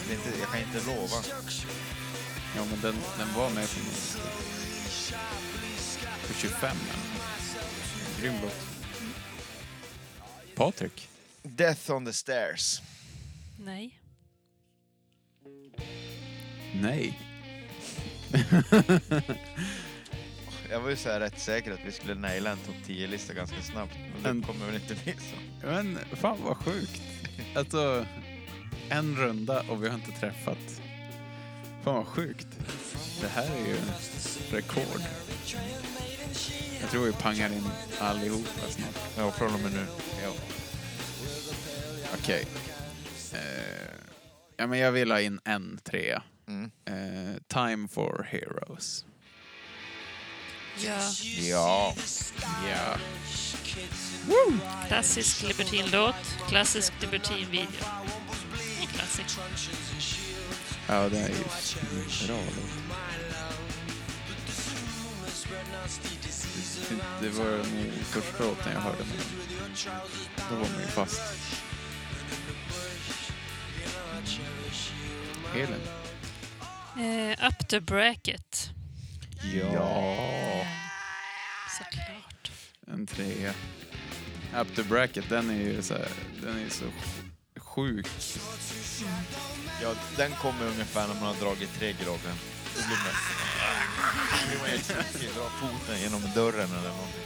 [0.09, 1.23] Är inte, jag kan inte lova.
[2.57, 4.19] Ja, men den, den var med på min lista.
[6.29, 6.77] På 25.
[6.88, 6.95] ja.
[8.21, 8.66] Grym låt.
[10.55, 11.09] Patrik?
[11.42, 12.81] Death on the stairs.
[13.64, 14.01] Nej.
[16.75, 17.19] Nej.
[20.71, 23.62] Jag var ju så här rätt säker att vi skulle naila en topp 10-lista ganska
[23.62, 23.95] snabbt.
[24.23, 25.66] Men det kommer väl inte bli så.
[25.66, 27.03] Men fan vad sjukt.
[27.55, 28.07] Alltså,
[28.88, 30.59] en runda och vi har inte träffat.
[31.85, 32.49] Fan vad sjukt.
[33.20, 33.77] Det här är ju
[34.51, 35.01] rekord.
[36.81, 37.68] Jag tror vi pangar in
[37.99, 38.99] allihopa snart.
[39.16, 39.87] Ja, från och med nu.
[40.22, 40.33] Ja.
[42.14, 42.46] Okej.
[43.33, 43.40] Eh,
[44.57, 46.22] ja, men jag vill ha in en trea.
[46.49, 46.70] Mm.
[46.85, 49.05] Eh, Time for Heroes.
[50.85, 51.01] Ja.
[51.38, 51.94] Ja.
[52.68, 52.99] Ja.
[54.88, 56.14] Klassisk Libertin-låt.
[56.49, 57.66] Klassisk Libertin-video.
[58.97, 59.27] Klassik.
[60.89, 61.35] Ja, det är ju
[62.27, 62.39] bra.
[66.89, 69.17] Det- Det var nog första låten jag hörde med.
[70.51, 71.21] Då var man ju fast.
[75.55, 75.81] Elin?
[76.99, 78.71] Eh, Up the Bracket.
[79.55, 80.17] Ja.
[81.79, 82.51] Såklart.
[82.87, 83.55] En trea.
[84.61, 86.09] Up the bracket, den är ju så här,
[86.43, 86.85] den är ju så
[87.77, 88.07] sjuk.
[89.83, 92.35] ja, den kommer ungefär när man har dragit tre groggar.
[92.75, 93.15] Då blir man...
[94.41, 95.31] Då blir man helt tokig.
[95.37, 97.21] Dra foten genom dörren eller någonting.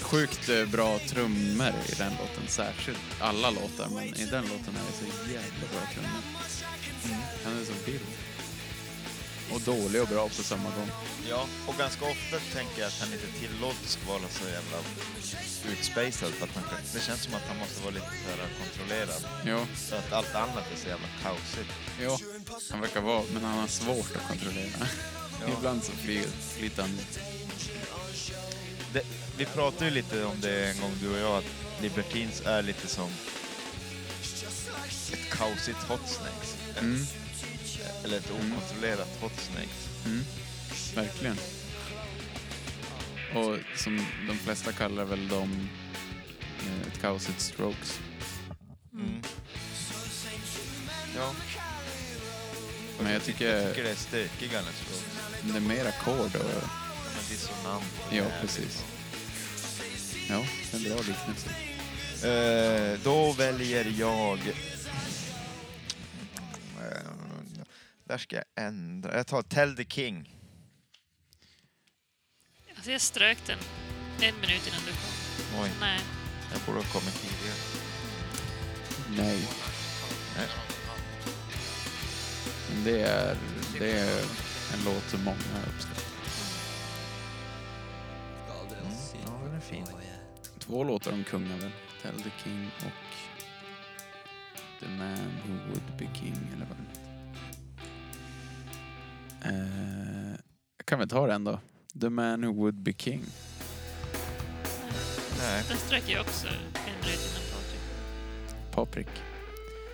[0.00, 4.84] Sjukt eh, bra trummor i den låten, särskilt alla låtar, men i den låten är
[4.88, 6.22] det så jävla bra trummor.
[7.44, 8.00] Han är så vild.
[9.54, 10.90] Och dålig och bra på samma gång.
[11.28, 14.78] Ja, och ganska ofta tänker jag att han inte tillåts vara så jävla
[15.72, 16.30] utspacad.
[16.38, 19.22] För att det känns som att han måste vara lite här kontrollerad.
[19.44, 21.70] Ja, För att allt annat är så jävla kaosigt.
[22.02, 22.18] ja.
[22.70, 24.86] Han verkar vara, men han har svårt att kontrollera.
[25.40, 25.52] Ja.
[25.58, 26.98] Ibland så flyger, flyter han
[28.92, 29.02] Det,
[29.36, 32.86] vi pratade ju lite om det en gång, du och jag, att Libertines är lite
[32.88, 33.10] som
[35.12, 36.56] ett kaosigt Hot Snakes.
[36.80, 37.06] Mm,
[38.04, 39.88] Eller ett okontrollerat Hot Snakes.
[40.06, 40.24] mm.
[40.94, 41.36] Verkligen.
[43.34, 45.68] Och som de flesta kallar väl dem
[46.60, 48.00] eh, ett kaosigt strokes.
[48.94, 49.22] Mm.
[51.16, 51.34] Ja,
[53.02, 55.04] Men jag tycker, jag tycker det är stökigare än Strokes.
[55.42, 56.50] det är mer ackord och...
[56.50, 57.84] Är dissonant.
[58.10, 58.84] Ja, precis.
[60.28, 61.48] Ja, det är en bra liknelse.
[62.28, 64.38] Eh, då väljer jag...
[68.12, 69.16] där ska jag ändra.
[69.16, 70.36] Jag tar Tell the King.
[72.74, 73.58] Alltså jag strök den
[74.20, 75.62] en minut innan du kom.
[75.62, 76.00] Oj, Nej.
[76.52, 77.58] jag borde ha kommit tidigare.
[79.08, 79.48] Nej.
[80.36, 80.48] Nej.
[82.84, 83.36] Det är,
[83.78, 84.20] det är
[84.74, 86.02] en låt som många uppskattar.
[88.80, 88.94] Mm.
[89.26, 89.86] Ja, den är fin.
[90.58, 91.72] Två låtar om kungar väl?
[92.02, 93.02] Tell the King och
[94.80, 97.01] The Man Who Would Be King eller vad den heter.
[99.44, 100.36] Eh,
[100.76, 101.60] jag kan väl ta den då.
[102.00, 103.24] The Man Who Would Be King.
[105.38, 105.64] Nej.
[105.68, 106.52] Den strök jag också en
[107.02, 107.80] röd innan Patrik.
[108.70, 109.08] Paprik.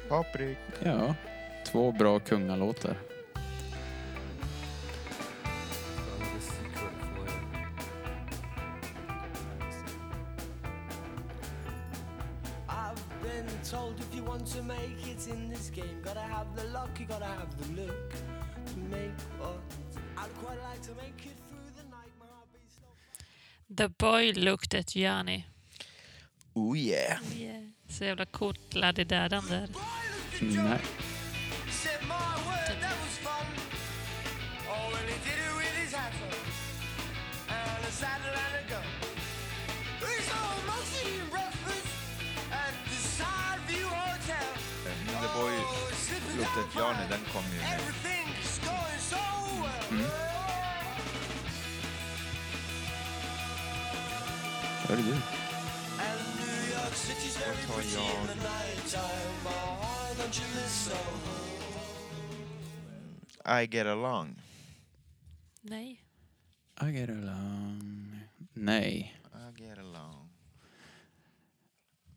[0.09, 0.59] Paprik.
[0.83, 1.15] Ja,
[1.67, 2.97] två bra kungalåtar.
[12.69, 16.65] I've been told if you want to make it in this game, gotta have the
[16.65, 18.08] luck, you gotta have the look
[20.41, 20.79] the.
[23.71, 25.45] The boy looked at Johnny.
[26.55, 27.19] Oh yeah.
[27.37, 27.63] Yeah.
[27.89, 29.69] Så jävla coolt laddidädan där.
[30.41, 30.81] Nej.
[31.71, 33.47] Said my word, that was fun.
[34.69, 35.39] Oh, and he did
[58.37, 59.47] nighttime.
[59.47, 61.39] Oh, don't you miss Soho?
[63.45, 64.37] I get along.
[65.63, 66.03] Nej.
[66.83, 68.21] I get along.
[68.55, 69.15] Nej.
[69.35, 70.29] I get along.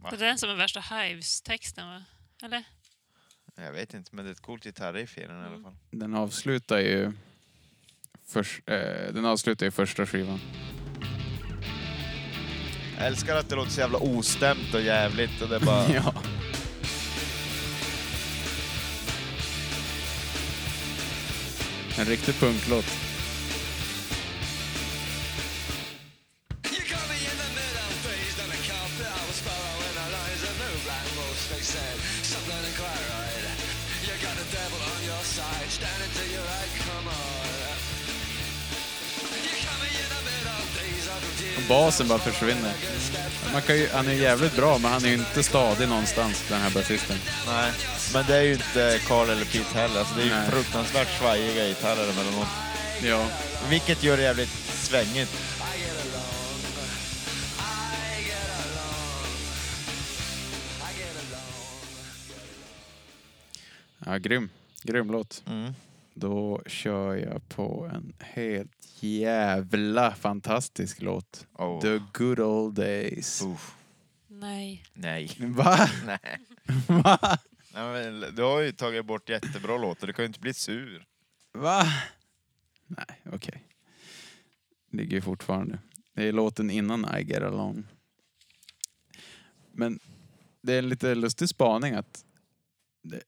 [0.09, 2.03] Det är den som är värsta Hives-texten va?
[2.43, 2.63] Eller?
[3.55, 5.75] Jag vet inte, men det är ett coolt gitarriff i den i alla fall.
[5.91, 7.11] Den avslutar ju...
[8.27, 10.39] Först, eh, den avslutar ju första skivan.
[12.97, 15.85] Jag älskar att det låter så jävla ostämt och jävligt och det är bara...
[15.93, 16.13] ja.
[21.97, 23.10] En riktig punklåt.
[41.71, 42.73] Basen bara försvinner.
[43.53, 46.61] Man kan ju, han är jävligt bra, men han är ju inte stadig någonstans, den
[46.61, 47.17] här basisten.
[47.47, 47.71] Nej,
[48.13, 49.99] men det är ju inte Carl eller Pete heller.
[49.99, 50.49] Alltså det är ju Nej.
[50.49, 52.47] fruktansvärt svajiga gitarrer emellanåt.
[53.03, 53.27] Ja.
[53.69, 55.31] Vilket gör det jävligt svängigt.
[64.05, 64.49] Ja, grym.
[64.83, 65.43] Grym låt.
[65.47, 65.73] Mm.
[66.13, 71.47] Då kör jag på en helt jävla fantastisk låt.
[71.53, 71.81] Oh.
[71.81, 73.41] The good old days.
[73.41, 73.75] Uff.
[74.27, 74.83] Nej.
[74.93, 75.37] Nej.
[75.39, 75.89] Va?
[76.05, 76.39] Nej.
[77.03, 77.39] Va?
[77.73, 81.05] Nej men, du har ju tagit bort jättebra låtar, du kan ju inte bli sur.
[81.53, 81.83] Va?
[82.87, 83.63] Nej, okej.
[84.91, 85.79] Ligger ju fortfarande.
[86.13, 87.83] Det är låten innan I get along.
[89.71, 89.99] Men
[90.61, 92.25] det är en lite lustig spaning att
[93.01, 93.21] det,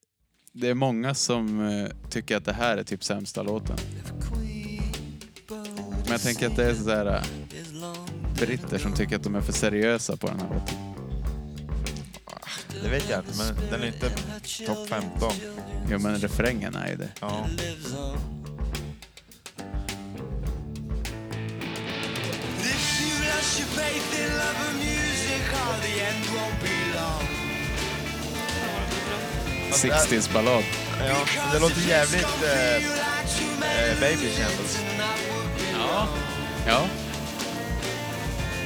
[0.56, 3.76] det är många som eh, tycker att det här är typ sämsta låten.
[6.02, 7.22] Men jag tänker att det är sådär eh,
[8.34, 10.76] britter som tycker att de är för seriösa på den här låten.
[12.82, 14.10] Det vet jag inte, men den är inte
[14.66, 15.32] topp 15.
[15.90, 17.08] Jo men refrängen är ju det.
[17.20, 17.46] Ja.
[23.34, 27.43] Lost your faith in love and music, oh, the end won't be long.
[29.74, 30.64] 60s ballad.
[30.98, 34.78] ja, men det låter jävligt eh, eh, Baby Shambles.
[35.72, 36.08] Ja.
[36.66, 36.88] Ja.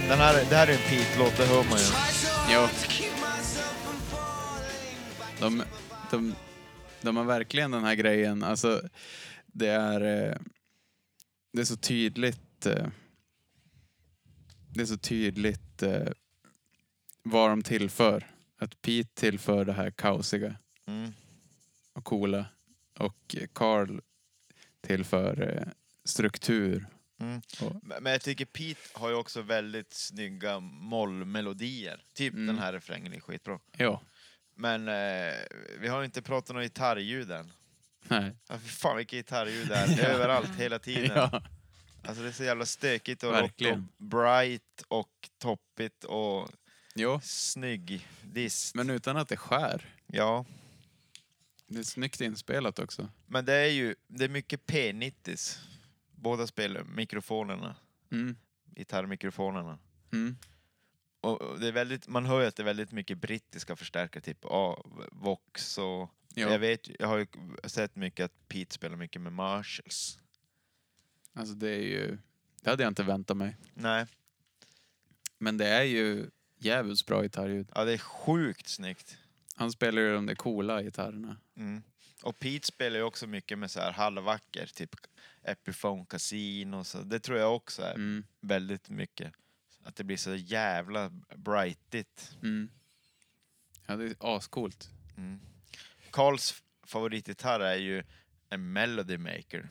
[0.09, 1.85] Den här, det här är en Pete-låt, det hör man ju.
[2.53, 2.69] Jo.
[5.41, 5.63] De,
[6.11, 6.35] de,
[7.01, 8.83] de har verkligen den här grejen, alltså
[9.47, 10.37] det är, eh,
[11.53, 12.87] det är så tydligt, eh,
[14.75, 16.09] det är så tydligt eh,
[17.23, 18.27] vad de tillför.
[18.61, 20.55] Att Pete tillför det här kaosiga
[20.89, 21.13] Mm.
[21.93, 22.47] och coola
[22.99, 24.01] och Carl
[24.81, 25.69] tillför eh,
[26.05, 26.87] struktur.
[27.21, 27.41] Mm.
[28.01, 32.05] Men jag tycker Pete har ju också väldigt snygga mollmelodier.
[32.15, 32.47] Typ Mm.
[32.47, 33.59] den här refrängen är skitbra.
[33.77, 34.03] ja,
[34.55, 35.35] Men eh,
[35.81, 37.53] vi har ju inte pratat något gitarrljud än.
[38.09, 38.37] nej.
[38.49, 39.87] Ja, fan vilka gitarrljud det är.
[39.97, 41.11] Det är överallt, hela tiden.
[41.17, 41.43] Ja.
[42.03, 46.51] Alltså det är så jävla stökigt och rock och bright och toppigt och
[46.95, 48.75] Jo, snygg dist.
[48.75, 49.85] men utan att det skär.
[50.07, 50.45] Ja,
[51.69, 53.09] Det är snyggt inspelat också.
[53.27, 55.59] men det är ju det är mycket P90s.
[56.11, 57.77] Båda spelar mikrofonerna,
[58.11, 58.37] Mm.
[58.75, 59.79] gitarrmikrofonerna.
[60.13, 60.37] Mm.
[61.21, 64.39] Och det är väldigt, man hör ju att det är väldigt mycket brittiska förstärkare, typ
[64.43, 66.11] ja, Vox och...
[66.35, 66.51] Ja.
[66.53, 67.27] Jag, vet, jag har ju
[67.65, 70.19] sett mycket att Pete spelar mycket med Marshalls.
[71.33, 72.19] Alltså det är ju...
[72.63, 73.57] Det hade jag inte väntat mig.
[73.75, 74.07] Nej,
[75.39, 77.69] Men det är ju jävligt bra gitarrljud.
[77.75, 79.19] ja det är sjukt snyggt.
[79.59, 81.37] Han spelar ju de där coola gitarrerna.
[81.57, 81.83] Mm.
[82.23, 84.97] Och Pete spelar ju också mycket med så här halvvacker, typ
[85.43, 88.25] Epiphone Casino, så det tror jag också är Mm.
[88.41, 89.33] väldigt mycket.
[89.85, 92.37] Att det blir så jävla brightigt.
[92.43, 92.69] Mm.
[93.87, 94.91] Ja, det är ascoolt.
[95.17, 95.41] Mm.
[96.11, 98.03] Karls favoritgitarr är ju
[98.49, 99.69] en Melody Maker.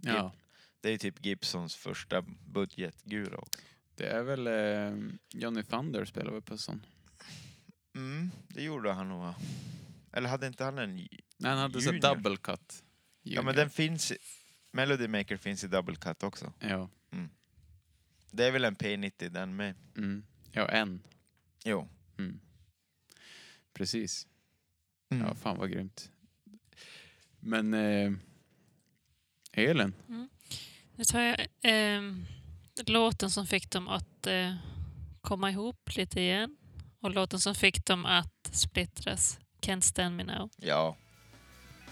[0.00, 0.32] Ja.
[0.80, 3.60] Det är ju typ Gibsons första budgetgura också.
[3.94, 6.86] Det är väl eh, Johnny Thunder spelar väl på sån.
[8.00, 9.34] Mm, det gjorde han nog?
[10.12, 10.94] Eller hade inte han en...
[10.96, 11.08] Nej,
[11.42, 12.00] han hade så Junior.
[12.14, 12.84] double cut.
[13.22, 14.12] Ja men den finns...
[14.12, 14.18] i-
[14.72, 16.52] Melody Maker finns i double cut också.
[16.58, 16.88] Ja.
[18.30, 19.74] Det är väl en P90 den med?
[19.96, 20.24] Mm.
[20.52, 21.02] Ja, en.
[21.64, 21.88] Jo.
[22.18, 22.40] Mm.
[23.72, 24.26] Precis.
[25.10, 25.26] Mm.
[25.26, 26.10] Ja, fan vad grymt.
[27.40, 28.12] Men eh,
[29.52, 29.94] Elin,
[30.96, 32.26] Nu tar jag ehm,
[32.86, 34.54] låten som fick dem att eh,
[35.20, 36.56] komma ihop lite igen
[37.02, 39.38] och låten som fick dem att splittras.
[39.62, 40.50] Can't stand me now.
[40.56, 40.96] Ja.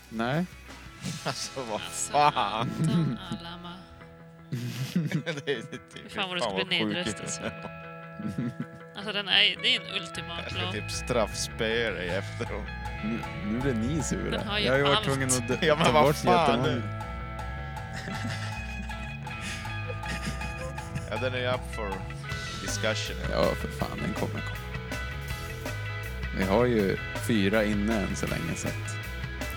[0.08, 0.46] nej.
[1.24, 2.70] Alltså vad Alltså, fan.
[2.80, 3.72] Anton Alama.
[5.44, 7.52] det är typ, Fan vad du skulle bli nedröstad.
[8.96, 10.72] Alltså den är, det är en ultimat Jag ska låt.
[10.72, 12.66] typ straffspöa dig efteråt.
[13.04, 14.30] Nu, nu blir ni sura.
[14.30, 15.04] Den har ju Jag har ju varit allt.
[15.06, 17.02] tvungen att Ja, men ta vad bort fan jättemånga.
[21.10, 21.92] Ja, den är ju up for
[22.62, 23.16] discussion.
[23.30, 24.57] Ja, för fan, den kommer komma.
[26.36, 28.96] Vi har ju fyra inne än så länge så att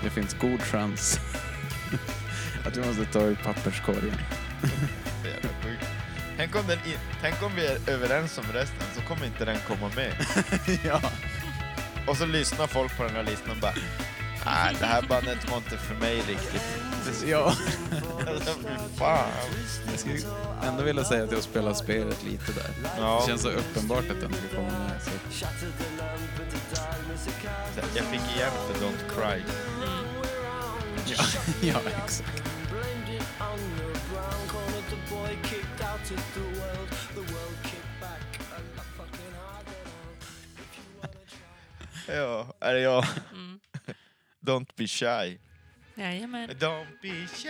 [0.02, 1.20] det finns god chans
[2.66, 4.18] att vi måste ta ur papperskorgen.
[6.36, 9.58] Tänk om, den i, tänk om vi är överens om resten så kommer inte den
[9.68, 10.12] komma med.
[10.84, 11.00] ja.
[12.06, 13.74] Och så lyssnar folk på den här listan och bara
[14.44, 16.62] Nej, det här bandet var inte för mig riktigt.
[17.26, 17.54] ja.
[18.26, 19.30] Fy fan.
[19.90, 20.18] Jag skulle
[20.62, 22.70] ändå vilja säga att jag spelar spelet lite där.
[22.98, 23.20] Ja.
[23.20, 25.02] Det känns så uppenbart att den ska komma med.
[25.02, 25.10] Så.
[27.96, 29.42] Jag fick igen för Don't Cry.
[31.06, 31.24] Ja.
[31.62, 32.42] ja, exakt.
[42.08, 43.04] Ja, är det jag?
[43.32, 43.60] Mm.
[44.40, 45.38] Don't be shy.
[45.94, 46.50] Jajamän.
[46.50, 47.48] Don't be shy.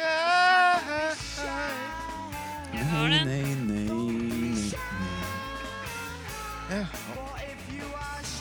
[2.73, 3.29] Jag har den.
[3.29, 4.73] Nej, nej, nej.
[6.71, 6.87] Jaha.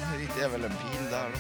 [0.02, 1.32] Här hittade jag väl en pil där.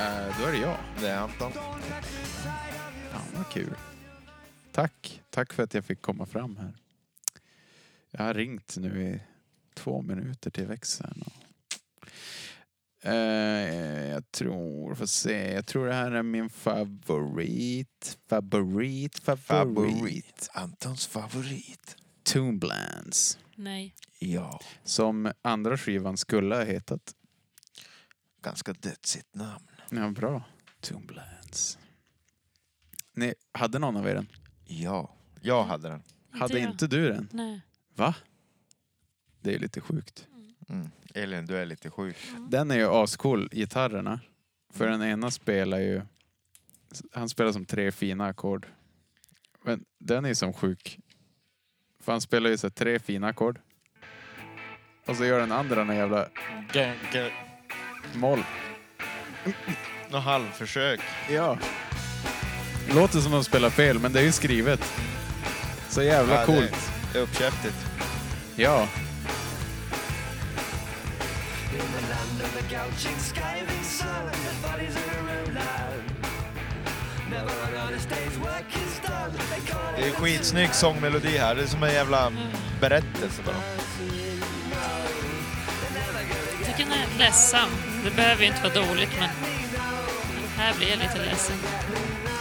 [0.00, 0.76] Äh, då är det jag.
[1.00, 1.52] Det är Anton.
[3.12, 3.74] Fan vad kul.
[4.80, 5.22] Tack.
[5.30, 6.74] Tack för att jag fick komma fram här.
[8.10, 9.20] Jag har ringt nu i
[9.74, 11.22] två minuter till växeln.
[11.26, 11.32] Och...
[13.08, 18.18] Eh, jag tror, får se, jag tror det här är min favorit.
[18.28, 19.46] Favorit, favorit.
[19.46, 20.50] Favorit.
[20.52, 21.96] Antons favorit.
[22.22, 23.38] Tomblands.
[23.54, 23.94] Nej.
[24.18, 24.60] Ja.
[24.84, 27.14] Som andra skivan skulle ha hetat.
[28.42, 29.66] Ganska dödsigt namn.
[29.90, 30.42] Ja, bra.
[30.80, 31.78] Tomblands.
[33.12, 34.28] Ni, hade någon av er den?
[34.70, 35.10] Ja.
[35.40, 36.02] Jag hade den.
[36.30, 36.70] Hade jag.
[36.70, 37.28] inte du den?
[37.32, 37.60] Nej.
[37.94, 38.14] Va?
[39.40, 40.26] Det är lite sjukt.
[40.68, 40.90] Mm.
[41.14, 42.16] Elin, du är lite sjuk.
[42.48, 44.20] Den är ju ascool, gitarrerna.
[44.72, 46.02] För den ena spelar ju...
[47.12, 48.66] Han spelar som tre fina ackord.
[49.62, 50.98] Men den är som sjuk.
[52.00, 53.60] För han spelar ju så här tre fina ackord.
[55.06, 56.28] Och så gör den andra en jävla
[58.14, 58.44] moll.
[60.10, 61.00] Något halvförsök.
[61.30, 61.58] Ja.
[62.88, 64.92] Låter som de spelar fel, men det är ju skrivet.
[65.88, 66.90] Så jävla Ja, det- coolt.
[67.12, 67.76] Det är uppkäftigt.
[68.56, 68.86] Ja.
[79.96, 81.54] Det är skitsnygg sångmelodi här.
[81.54, 82.32] Det är som en jävla
[82.80, 83.56] berättelse bara.
[86.58, 87.68] Jag tycker den är ledsam.
[88.04, 89.28] Det behöver ju inte vara dåligt men
[90.56, 91.56] här blir jag lite ledsen.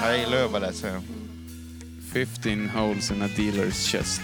[0.08, 0.88] Ju bara det.
[0.88, 1.02] Jag.
[2.14, 4.22] 15 holes in a dealer's chest.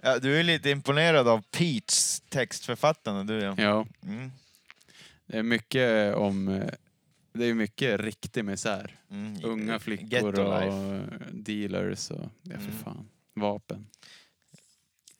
[0.00, 3.54] Ja, du är lite imponerad av Pete's textförfattande du ja.
[3.58, 3.86] Ja.
[4.02, 4.30] Mm.
[5.26, 6.62] Det är mycket om...
[7.32, 8.96] Det är mycket riktig misär.
[9.10, 9.44] Mm.
[9.44, 11.04] Unga flickor och life.
[11.32, 12.30] dealers och...
[12.42, 12.78] Ja, för Mm.
[12.84, 13.08] fan.
[13.34, 13.86] Vapen.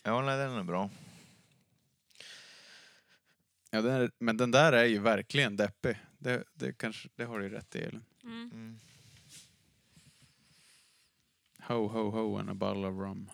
[0.05, 0.91] Ja, nej, den är bra.
[3.71, 5.97] Ja, den är, men den där är ju verkligen deppig.
[6.19, 8.05] Det, det, kanske, det har du ju rätt i, Elin.
[8.25, 8.51] Mm.
[8.53, 8.81] Mm.
[11.63, 13.31] Ho, ho, ho and a bottle of rum.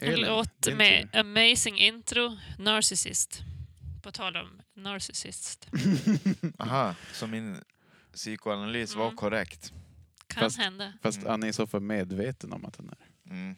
[0.00, 1.18] En Elin, låt din med tur.
[1.20, 3.40] amazing intro, Narcissist.
[4.02, 5.68] På tal om Narcissist.
[6.58, 7.56] Aha, så min
[8.12, 9.16] psykoanalys var Mm.
[9.16, 9.72] korrekt.
[10.26, 10.92] Kan Fast- hända.
[11.02, 11.32] Fast Mm.
[11.32, 13.30] Annie är så fall medveten om att den är.
[13.30, 13.56] Mm.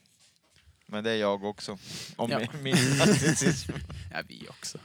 [0.93, 1.79] Men det är jag också.
[2.17, 2.39] Om Ja.
[2.63, 3.73] min- narcissism.
[4.13, 4.79] Ja, vi också.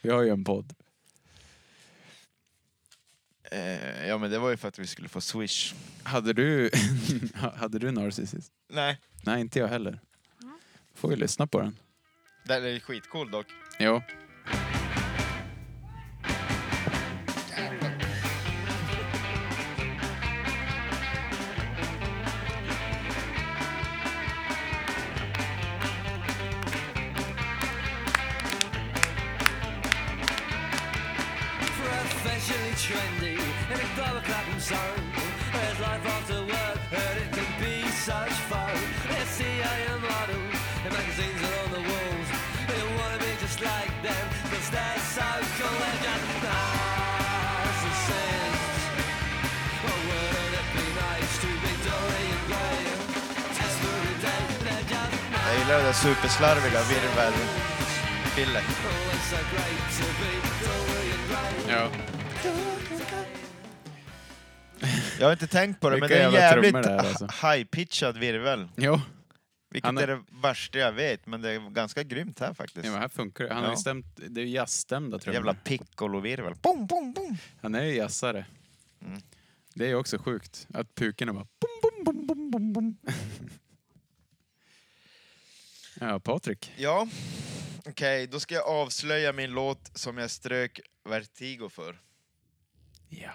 [0.00, 0.74] Vi har ju en podd.
[3.50, 5.74] Eh, ja men det var ju för att vi skulle få swish.
[6.02, 6.70] Hade du,
[7.34, 8.52] hade du narcissist?
[8.68, 8.98] Nej.
[9.22, 10.00] Nej, inte jag heller.
[10.94, 11.78] Får vi lyssna på den.
[12.44, 13.46] Den är skitcool dock.
[13.78, 14.02] Jo.
[34.64, 35.04] Zone.
[35.52, 37.76] There's life after work, and it can be
[38.08, 38.72] such fun.
[39.10, 42.28] There's CIA models and magazines are on the walls.
[42.68, 45.76] They wanna be just like them, cause they're so cool.
[45.84, 47.74] They're just narcissists.
[49.84, 51.72] Oh, wouldn't it be nice to be?
[53.68, 55.12] Every day, they're just
[55.46, 56.80] Jag gillar det där superslarviga.
[62.46, 62.73] Oh,
[65.18, 66.90] Jag har inte tänkt på det, men Vilka det är en jävla jävligt trummor det
[67.04, 67.26] är, alltså.
[67.26, 68.68] high-pitchad virvel.
[68.76, 69.00] Jo.
[69.70, 70.06] Vilket Han är- är...
[70.06, 72.84] det värsta jag vet, men det är ganska grymt här faktiskt.
[72.86, 73.54] Ja, men här funkar det.
[73.54, 73.80] Han har ju Ja.
[73.80, 75.34] stämt, det är ju jazzstämda trummor.
[75.34, 76.54] Jävla piccolo-virvel.
[76.62, 77.36] Boom, boom, boom.
[77.62, 78.46] Han är ju jazzare.
[79.06, 79.20] Mm.
[79.74, 80.66] Det är ju också sjukt.
[80.74, 81.46] Att pukorna bara...
[81.60, 82.96] Bom, bom, bom, bom, bom, bom.
[86.00, 86.72] ja, Patrik.
[86.76, 87.08] Ja,
[87.86, 92.00] okej, då ska jag avslöja min låt som jag strök Vertigo för.
[93.08, 93.30] Ja.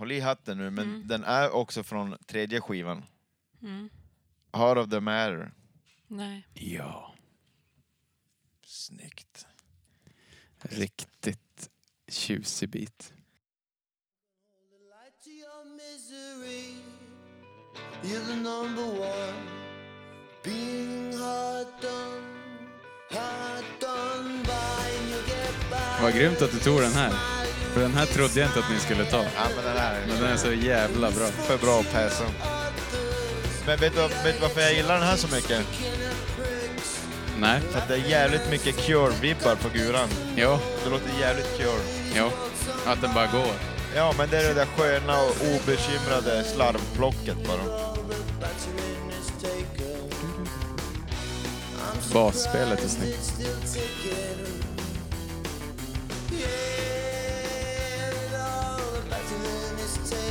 [0.00, 1.06] Håll i hatten nu, men Mm.
[1.06, 3.04] den är också från tredje skivan.
[3.62, 3.88] Mm.
[4.52, 5.52] Heart of the Matter.
[6.08, 6.46] Nej.
[6.54, 7.14] Ja.
[8.64, 9.46] Snyggt.
[10.58, 11.70] Riktigt
[12.08, 13.12] tjusig bit.
[14.90, 16.74] light to your misery.
[18.02, 19.46] You're the number one.
[20.44, 22.22] Being hard done,
[23.10, 26.02] hard done by, and you get by.
[26.02, 27.39] Vad grymt att du tog den här.
[27.72, 29.16] För den här trodde jag inte att ni skulle ta.
[29.16, 31.26] Ja, men den här Men den är så jävla bra.
[31.26, 32.24] för bra passa.
[33.66, 35.60] Men vet du, vet du varför jag gillar den här så mycket?
[37.38, 37.60] Nej.
[37.70, 40.08] För att det är jävligt mycket Cure-vibbar på guran.
[40.36, 40.58] Jo.
[40.84, 41.80] Det låter jävligt Cure.
[42.16, 42.30] Jo.
[42.86, 43.52] Att den bara går.
[43.96, 47.90] Ja, men det är det där sköna och obekymrade slarvplocket bara.
[52.12, 53.32] Basspelet är snyggt.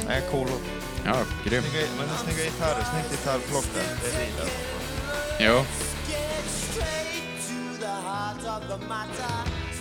[0.10, 0.48] Nej, cool.
[1.06, 1.64] Ja, grym.
[1.64, 3.84] Snygga, men det är snygga gitarrer, snyggt gitarrplock där.
[4.02, 5.66] Det är det jag Jo.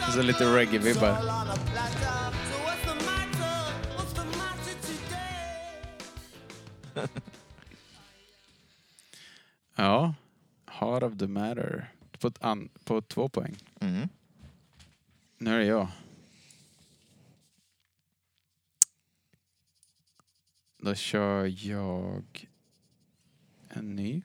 [0.06, 1.16] Och så lite reggae-vibbar.
[9.74, 10.14] Ja.
[10.66, 11.92] Heart of the matter.
[12.20, 13.56] På, ett an, på två poäng.
[13.80, 14.08] mm.
[15.38, 15.88] Nu är det jag.
[20.78, 22.46] Då kör jag
[23.68, 24.22] en ny.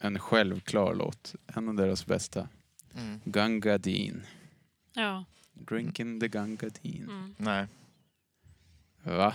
[0.00, 1.34] En självklar låt.
[1.46, 2.48] En av deras bästa.
[2.96, 3.20] Mm.
[3.24, 4.22] Ganga Dean.
[4.92, 5.24] Ja.
[5.52, 7.02] Drinking the Ganga Dean.
[7.02, 7.34] Mm.
[7.38, 7.66] Nej.
[9.02, 9.34] Va?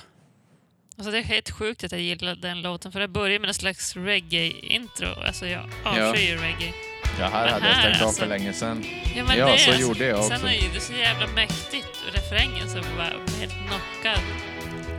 [0.97, 3.53] Alltså det är helt sjukt att jag gillar den låten, för det börjar med en
[3.53, 5.07] slags reggae-intro.
[5.27, 6.73] Alltså jag avskyr ju reggae.
[7.19, 8.83] Ja, här Men hade jag här, stängt av alltså- för länge sedan.
[9.15, 10.37] Ja, men Ja, det är så alltså- gjorde jag också.
[10.37, 14.19] Sen är det så jävla mäktigt, och refrängen så bara jag blir helt knockad.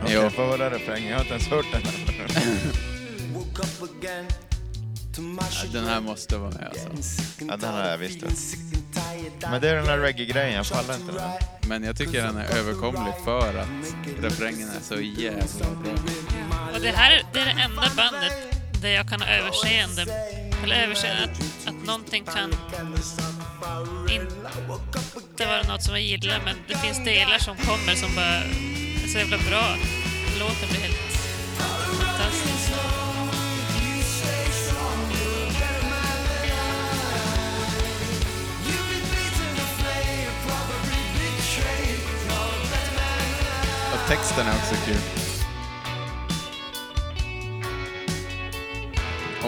[0.07, 0.21] Jo.
[0.21, 1.09] jag får höra refrängen.
[1.09, 1.81] Jag har inte ens hört den.
[5.39, 6.89] Ja, den här måste vara med alltså.
[7.47, 8.17] Ja, den har jag visst.
[9.41, 11.29] Men det är den där reggae-grejen, jag pallar inte den.
[11.69, 13.67] Men jag tycker den är överkomlig för att
[14.21, 15.93] refrängen är så jävla bra.
[16.73, 18.33] Och det här det är det enda bandet
[18.81, 20.01] där jag kan ha överseende,
[20.63, 22.53] eller överseende att, att någonting kan
[25.31, 28.41] inte vara något som jag gillar, men det finns delar som kommer som bara
[29.11, 29.75] så jävla bra.
[30.39, 30.95] Låten blir helt
[31.99, 32.71] fantastisk.
[43.93, 45.01] Och texten är också kul.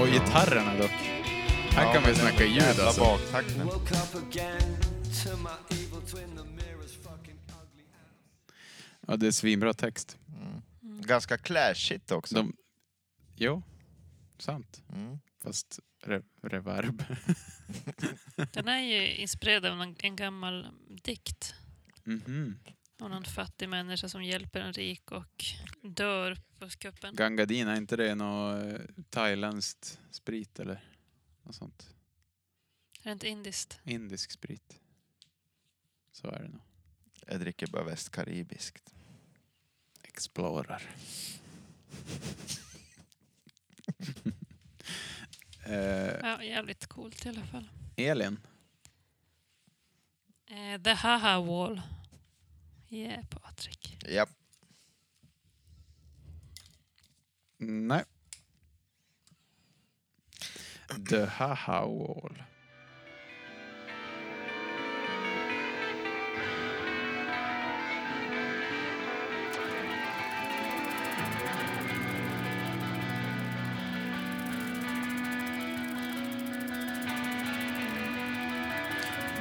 [0.01, 0.91] Och gitarrerna dock.
[1.75, 3.01] Här Ja, kan vi snacka ljud alltså.
[3.01, 3.69] baktakten.
[9.13, 10.17] Ja, det är svinbra text.
[10.81, 12.35] Ganska clashigt också.
[12.35, 12.55] De...
[13.35, 13.63] Jo,
[14.37, 14.83] sant.
[14.93, 15.19] Mm.
[15.43, 17.03] Fast re reverb.
[18.53, 20.67] Den är ju inspirerad av en, en gammal
[21.03, 21.55] dikt.
[22.03, 22.59] Mhm.
[22.99, 25.45] Om någon fattig människa som hjälper en rik och
[25.81, 27.15] dör på kuppen.
[27.15, 30.83] Gangadin, är inte det något eh, thailändskt sprit eller
[31.43, 31.95] något sånt?
[33.01, 33.79] Är det inte indiskt?
[33.83, 34.79] Indisk sprit.
[36.11, 36.61] Så är det nog.
[37.27, 38.92] Jag dricker bara västkaribiskt.
[40.13, 40.81] Explorer.
[45.65, 47.69] eh, Ja, jävligt coolt i alla fall.
[47.95, 48.39] Elin,
[50.45, 51.81] Eh, the Haha Wall.
[52.89, 53.97] Yeah, Patrik.
[54.07, 54.29] Japp.
[57.57, 58.03] nej.
[61.09, 62.43] The Haha Wall.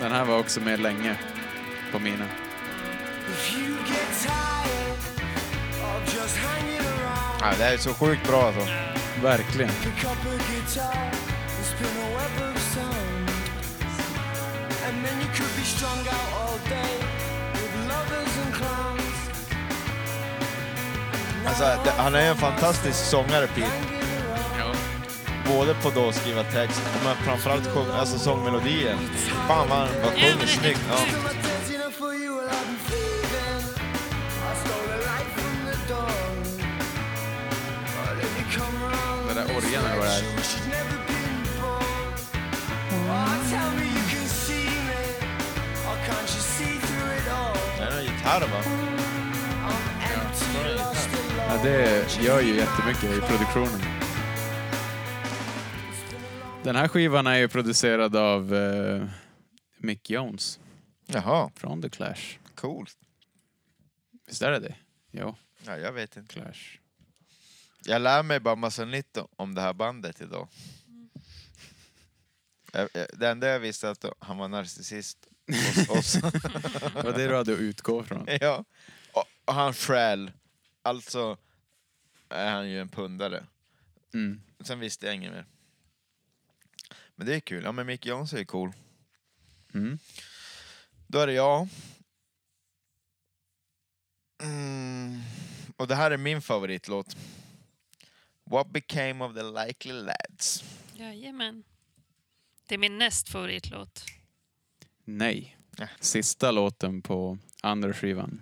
[0.03, 1.17] Den här var också med länge
[1.93, 2.25] på mina.
[7.41, 8.67] Ja, det här är så sjukt bra alltså.
[9.23, 9.71] Verkligen.
[21.47, 24.02] alltså det, han är en fantastisk sångare, Pete.
[25.49, 28.97] Både på då skriva text, men framförallt sjung, alltså sångmelodier.
[29.49, 30.81] Fan vad han sjunger snyggt.
[30.91, 30.97] Ja.
[39.29, 40.23] Det där orgeln eller vad det är.
[40.23, 42.13] she's never been born.
[43.51, 45.03] Tell me you can see me.
[45.89, 47.57] Or can't you see through it all?
[47.79, 48.63] Det är en gitarr va?
[49.69, 49.83] I'm
[50.15, 51.09] empty, lost
[51.49, 54.02] Ja, det gör ju jättemycket i produktionen.
[56.65, 59.09] Den här skivan är ju producerad av eh,
[59.77, 60.61] Mick Jones
[61.07, 62.39] Jaha, från The Clash.
[62.55, 62.97] coolt.
[64.27, 64.75] Visst är det det?
[65.11, 65.37] Jo,
[65.67, 66.35] Ja, jag vet inte.
[66.35, 66.79] Clash.
[67.85, 70.49] Jag lär mig bara massa nytt om det här bandet idag.
[72.73, 76.13] Jag- jag- Det enda jag visste att han var narcissist hos oss.
[76.13, 78.27] Det var det du hade att utgå från.
[78.41, 78.65] ja.
[79.13, 80.33] och, och han stjäl.
[80.83, 81.37] Alltså
[82.29, 83.45] är han ju en pundare.
[84.15, 84.43] Mm.
[84.61, 85.47] Sen visste jag inget mer.
[87.23, 87.65] Men det är kul.
[87.65, 88.73] Ja men Mick Jones är cool.
[89.75, 89.99] Mm.
[91.07, 91.69] Då är det jag.
[94.43, 95.21] Mm.
[95.77, 97.17] Och det här är min favoritlåt.
[98.45, 100.65] What became of the likely lads?
[100.95, 101.65] Jajamän.
[102.69, 104.05] Det är min näst favoritlåt.
[105.05, 105.57] Nej.
[106.01, 108.41] Sista låten på andra skivan.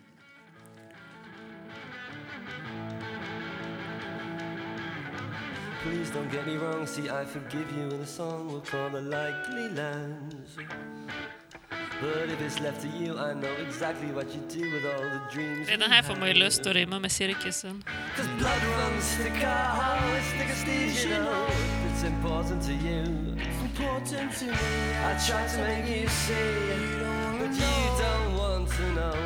[5.83, 9.01] Please don't get me wrong, see I forgive you in a song we'll call the
[9.01, 10.57] likely lands.
[12.01, 15.21] But if it's left to you, I know exactly what you do with all the
[15.33, 15.69] dreams.
[15.69, 17.85] Redan här får man ju lust att rimma med cirkusen.
[18.17, 21.47] Cause blood runs thick, oh, it's thick as thieves, you know.
[21.93, 23.05] It's important to you.
[23.37, 24.53] It's important to me.
[25.09, 26.35] I try to make you see,
[27.39, 29.17] but you don't want to know.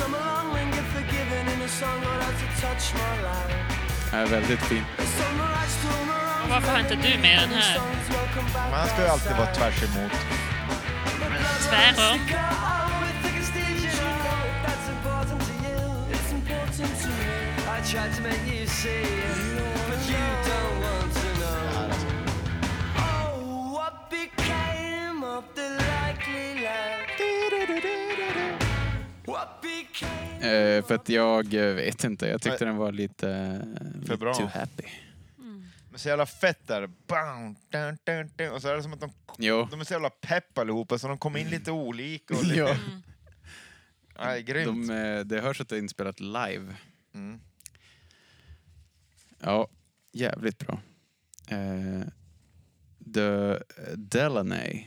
[0.00, 3.87] Some along and get forgiven in a song or else to touch my life.
[4.12, 4.84] Är väldigt fin.
[6.42, 7.80] Och varför har inte du med den här?
[8.54, 10.12] Men han ska ju alltid vara tvärs emot.
[17.78, 18.22] I tried to
[30.40, 33.30] Eh, för att jag eh, vet inte, jag tyckte den var lite...
[33.30, 34.34] eh, För bra.
[34.34, 34.82] Too happy.
[35.90, 36.86] Men så jävla fett där.
[37.06, 38.50] Bam, dun, dun, dun.
[38.52, 39.68] Och så är det som att de, Jo.
[39.70, 42.34] de är så jävla pepp allihopa så de kom in lite olika.
[42.34, 42.76] Och lite, Ja.
[44.18, 44.88] Nej, grymt.
[44.88, 46.76] De, eh, det hörs att det är inspelat live.
[47.14, 47.40] Mm.
[49.40, 49.68] Ja,
[50.12, 50.80] jävligt bra.
[51.48, 52.02] Eh,
[53.14, 53.58] The
[53.96, 54.86] Delaney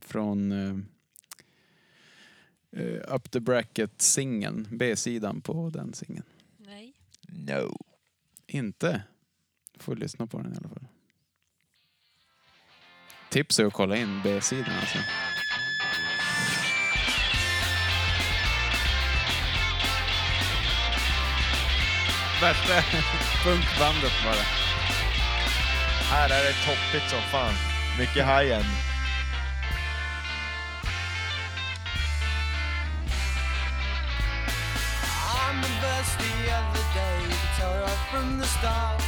[0.00, 0.52] från
[2.76, 6.26] eh, Up the Bracket-singeln, B-sidan på den singeln.
[6.58, 6.92] Nej.
[7.28, 7.76] No.
[8.46, 9.02] Inte?
[9.78, 10.86] Får lyssna på den i alla fall.
[13.30, 14.98] Tips är att kolla in B-sidan alltså.
[22.42, 22.74] Värsta
[23.44, 24.44] punkbandet bara.
[26.10, 27.54] Här är det toppigt som fan.
[27.98, 28.89] Mycket high-end.
[35.50, 37.18] On the verse the other day?
[37.56, 39.00] Tell her right from the start.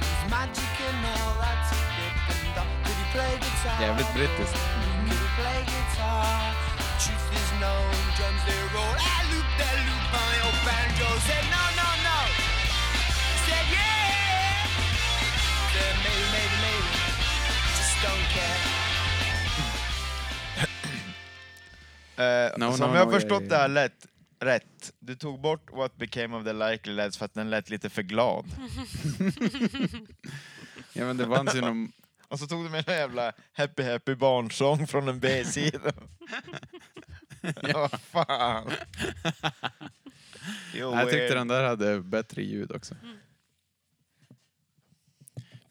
[0.00, 2.68] He's magic and all that's a bit and up.
[2.84, 3.76] Could he play guitar?
[3.84, 4.56] Jävligt brittiskt.
[5.08, 6.36] Could he play guitar?
[7.02, 7.92] truth is known.
[8.16, 8.94] Drums they roll.
[9.16, 12.18] I loop that loop, my old banjo said no, no, no.
[13.46, 14.68] Said yeah.
[15.72, 16.90] Said maybe, maybe, maybe.
[17.78, 18.60] Just don't care.
[22.18, 24.06] Eh, No, som no, jag no, förstått yeah, det här lätt,
[24.38, 27.90] rätt, du tog bort What became of the likely lads för att den lät lite
[27.90, 28.46] för glad.
[30.92, 31.92] Ja, men det fanns ju någon...
[32.28, 35.92] Och så tog du med en jävla happy happy barnsång från en B-sida.
[37.74, 38.70] Vad fan.
[40.74, 42.94] Jo, Jag tyckte den där hade bättre ljud också.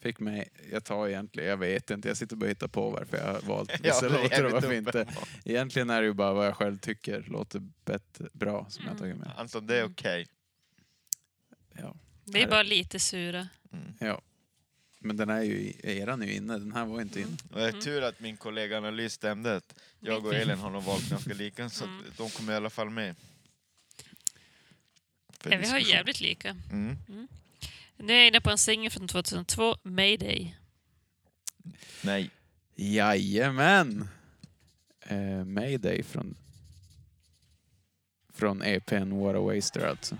[0.05, 3.17] Fick mig, jag tar egentligen, jag vet inte, jag sitter bara och hittar på varför
[3.17, 5.07] jag har valt Ja, vissa är låtar och varför inte.
[5.45, 9.17] Egentligen är det ju bara vad jag själv tycker låter bättre, bra som jag tagit
[9.17, 9.31] med.
[9.37, 10.27] Anton, det är okej.
[11.77, 11.95] Ja.
[12.25, 13.47] Vi är bara lite sura.
[13.99, 14.21] ja.
[14.99, 17.37] Men den är ju, i- eran är ju inne, den här var inte inne.
[17.51, 19.61] Och det är tur att min kollega Analys stämde
[19.99, 22.03] jag och Elin har nog valt ganska lika, så Mm.
[22.17, 23.15] de kommer i alla fall med.
[25.43, 26.55] Ja, vi har jävligt lika.
[26.71, 26.97] Mm.
[27.97, 30.55] Nu är jag inne på en singel från 2002, Mayday.
[32.01, 32.29] Nej.
[32.75, 34.07] Jajamän!
[35.07, 36.35] Eh, Mayday från,
[38.33, 40.17] från EPn What a Waster alltså.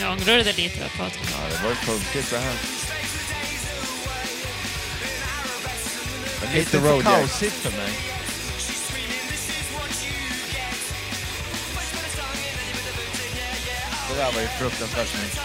[0.00, 1.30] Jag ångrar det lite va, Patrik?
[1.32, 2.56] Ja, det var ju punkigt det här.
[6.54, 8.19] Lite road, för kaosigt för mig.
[14.20, 15.36] Där var ju fruktansvärt snyggt.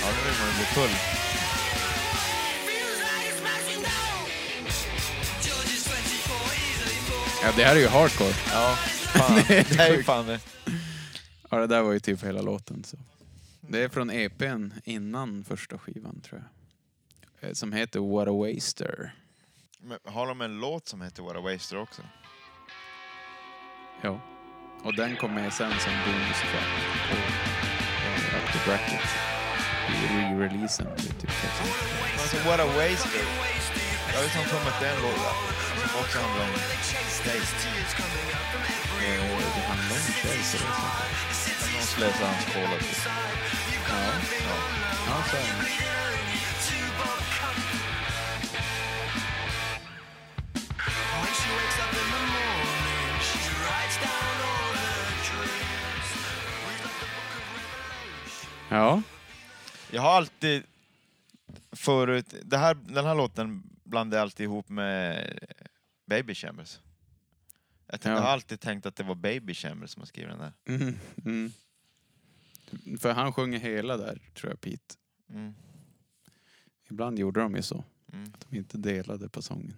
[0.00, 0.96] Ja, nu vill man ju bli full.
[7.42, 8.34] Ja, det här är ju hardcore.
[8.52, 9.42] Ja, fan.
[9.48, 10.40] det är ju fan det.
[11.50, 12.84] Ja, det där var ju typ hela låten.
[12.84, 12.96] Så.
[13.60, 16.42] Det är från EPn innan första skivan tror
[17.40, 17.48] jag.
[17.48, 19.12] Eh, Som heter What a Waster.
[19.84, 22.02] Men har de en låt som heter What a Waster också?
[24.02, 24.20] Ja.
[24.84, 26.72] Och den kom med sen som bonuseffekt
[27.10, 29.00] på eh, the Bracket.
[29.88, 30.96] I re-releasen.
[30.96, 31.30] Typ.
[32.20, 33.20] Alltså What a Waster.
[34.08, 35.16] Jag har liksom för mig att det är en låt
[35.90, 36.54] som också handlar om
[37.08, 37.68] Stace.
[39.04, 39.22] Eh,
[39.56, 40.68] Det handlar om det sättet.
[40.68, 43.06] Att någon slösar hans cola typ.
[43.88, 43.94] Ja,
[44.48, 44.56] Ja.
[45.08, 45.82] ja så är det.
[58.72, 59.02] Ja,
[59.90, 60.62] Jag har alltid
[61.72, 65.28] förut, det här, den här låten blandar jag alltid ihop med
[66.06, 66.80] Baby Chambers.
[67.86, 68.14] Jag, tänkte, Ja.
[68.14, 70.52] jag har alltid tänkt att det var Baby Chambers som har skrivit den där.
[70.74, 71.52] Mm, mm.
[72.98, 74.94] För han sjunger hela där, tror jag, Pete.
[75.30, 75.54] Mm.
[76.90, 77.84] Ibland gjorde de ju så.
[78.12, 78.32] Mm.
[78.34, 79.76] Att de inte delade på sången.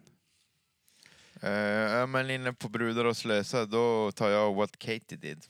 [1.43, 5.47] Uh, är man inne på brudar och slösa, då tar jag What Katie Did.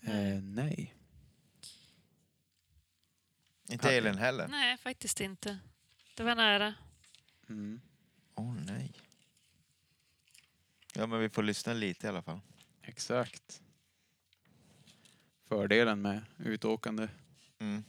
[0.00, 0.93] Eh, nej.
[3.68, 3.92] Inte Ja.
[3.92, 4.48] Elin heller.
[4.48, 5.58] Nej, faktiskt inte.
[6.14, 6.74] Det var nära.
[7.48, 7.80] Mm.
[8.34, 8.92] Åh nej.
[10.94, 12.40] Ja men vi får lyssna lite i alla fall.
[12.82, 13.62] Exakt.
[15.48, 17.08] Fördelen med utåkande.
[17.58, 17.84] Mm.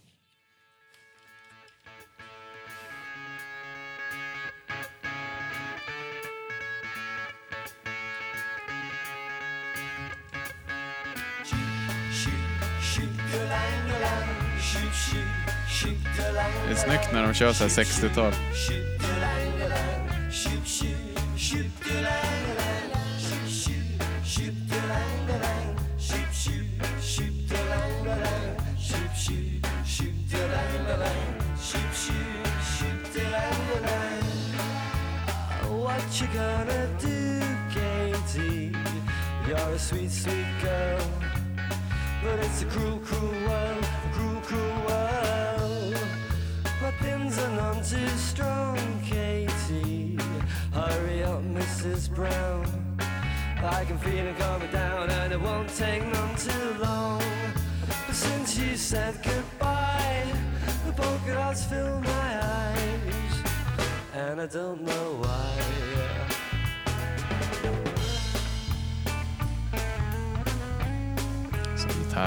[16.67, 18.33] Det är snyggt när de kör så här 60-tal.
[35.69, 37.41] What you gonna do,
[37.73, 38.71] Katie?
[39.47, 41.01] You're a sweet, sweet girl.
[42.23, 43.84] But it's a cruel, cruel world,
[47.45, 50.17] are none too strong, Katie.
[50.73, 52.13] Hurry up, Mrs.
[52.13, 52.65] Brown.
[53.63, 57.21] I can feel it coming down, and it won't take none too long.
[58.05, 60.25] But since you said goodbye,
[60.85, 63.33] the polka dots fill my eyes,
[64.13, 65.65] and I don't know why.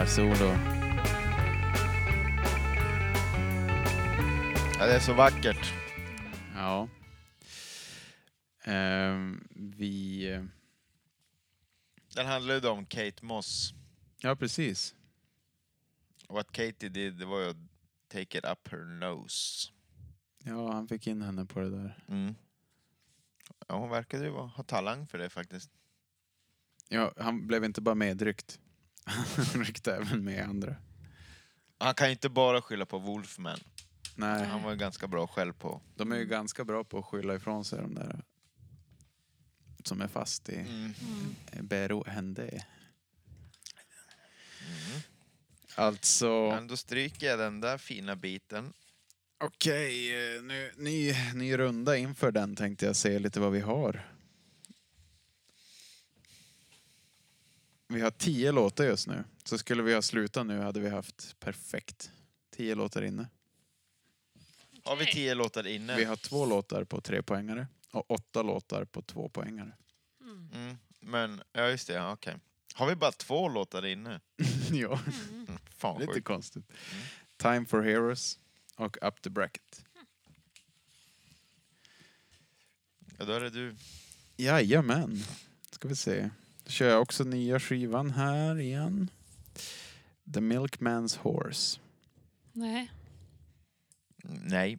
[0.06, 0.77] Så.
[4.78, 5.72] Ja, det är så vackert.
[6.54, 6.88] Ja.
[8.64, 10.24] Ehm, vi...
[10.32, 10.44] eh,
[12.14, 12.26] Den
[12.60, 13.72] då om Kate Moss.
[14.20, 14.94] Ja, precis.
[16.28, 17.56] What Katie did det var ju att
[18.08, 19.68] take it up her nose.
[20.44, 22.04] Ja, han fick in henne på det där.
[22.08, 22.34] Mm.
[23.68, 25.70] Ja, hon verkade ju vara- ha talang för det faktiskt.
[26.88, 28.60] Ja, han blev inte bara medryckt.
[29.54, 30.76] Han ryckte även med andra.
[31.78, 33.58] Han kan ju inte bara skylla på Wolfman.
[34.18, 35.80] Nej, Han var ju ganska bra själv på...
[35.96, 38.24] de är ju ganska bra på att skylla ifrån sig de där
[39.84, 40.92] som är fast i Mm.
[41.52, 42.42] eh, beroende.
[42.42, 42.60] Mm.
[45.74, 48.72] Alltså, Men då stryker jag den där fina biten.
[49.38, 54.12] okej, eh, nu, ny, ny runda inför den tänkte jag se lite vad vi har.
[57.88, 59.24] Vi har tio låtar just nu.
[59.44, 62.10] Så skulle vi ha slutat nu hade vi haft perfekt.
[62.56, 63.26] Tio låtar inne.
[64.88, 65.96] Har vi tio låtar inne?
[65.96, 69.72] Vi har två låtar på tre poängare och åtta låtar på två poängare.
[70.20, 70.50] Mm.
[70.54, 70.76] Mm.
[71.00, 72.34] Men, ja just det, ja, okej.
[72.74, 74.20] Har vi bara två låtar inne?
[74.72, 75.46] ja, Mm.
[75.76, 76.26] Fan lite sjukt.
[76.26, 76.64] konstigt.
[76.92, 77.04] Mm.
[77.36, 78.38] Time for Heroes
[78.76, 79.84] och Up the Bracket.
[83.18, 83.76] Ja, då är det du.
[84.36, 85.22] Jajamän.
[85.70, 86.30] Ska vi se.
[86.64, 89.10] Då kör jag också nya skivan här igen.
[90.34, 91.80] The Milkman's Horse.
[92.52, 92.90] Nej.
[94.28, 94.78] Nej.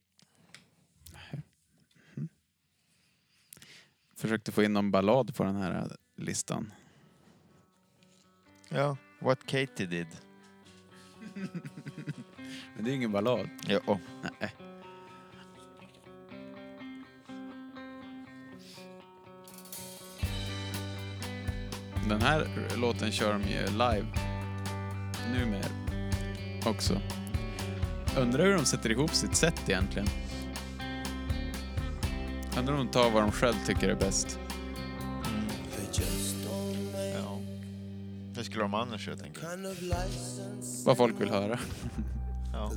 [4.16, 6.74] Försökte få in någon ballad på den här listan.
[8.70, 10.08] Ja, What Katie did.
[12.76, 13.50] Men det är ingen ballad.
[13.68, 13.98] Ja, oh.
[14.40, 14.56] Nej.
[22.10, 22.48] Den här
[22.78, 24.06] låten kör de ju live
[25.34, 25.70] numera
[26.66, 27.02] också.
[28.18, 30.08] Undrar hur de sätter ihop sitt set egentligen.
[32.58, 34.40] Undrar om de tar vad de själv tycker är bäst.
[37.16, 37.40] ja.
[38.36, 39.50] Hur skulle de annars göra, tänker jag?
[40.86, 41.60] Vad folk vill höra.
[42.54, 42.72] Ja.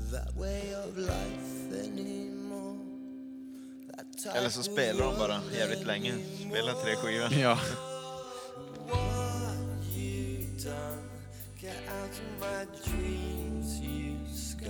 [4.34, 6.12] Eller så spelar de bara jävligt länge.
[6.50, 7.32] Spelar tre skivor.
[7.32, 7.58] Ja.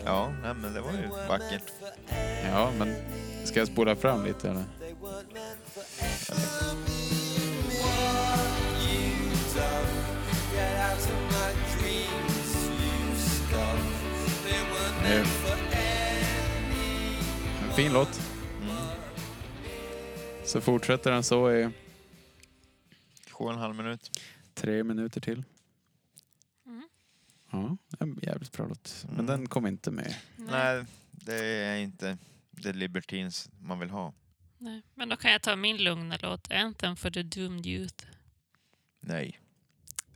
[0.05, 1.62] Ja, nej, men det var ju vackert.
[2.45, 2.95] ja, men
[3.45, 4.64] ska jag spola fram lite eller?
[15.03, 15.09] Nu.
[15.09, 15.26] any.
[17.68, 18.20] En fin låt.
[18.62, 18.76] Mm.
[20.45, 21.70] Så fortsätter den så i
[23.30, 24.11] Sju och en halv minut.
[24.55, 25.45] tre minuter till.
[27.53, 29.05] Ja, en jävligt bra låt.
[29.09, 29.26] Men Mm.
[29.26, 30.14] den kom inte med.
[30.36, 32.18] Nej, det är inte
[32.62, 34.12] the Libertines man vill ha.
[34.59, 34.82] Nej.
[34.94, 38.05] Men då kan jag ta min lugna låt, Anthem for the Doomed Youth.
[39.00, 39.40] Nej.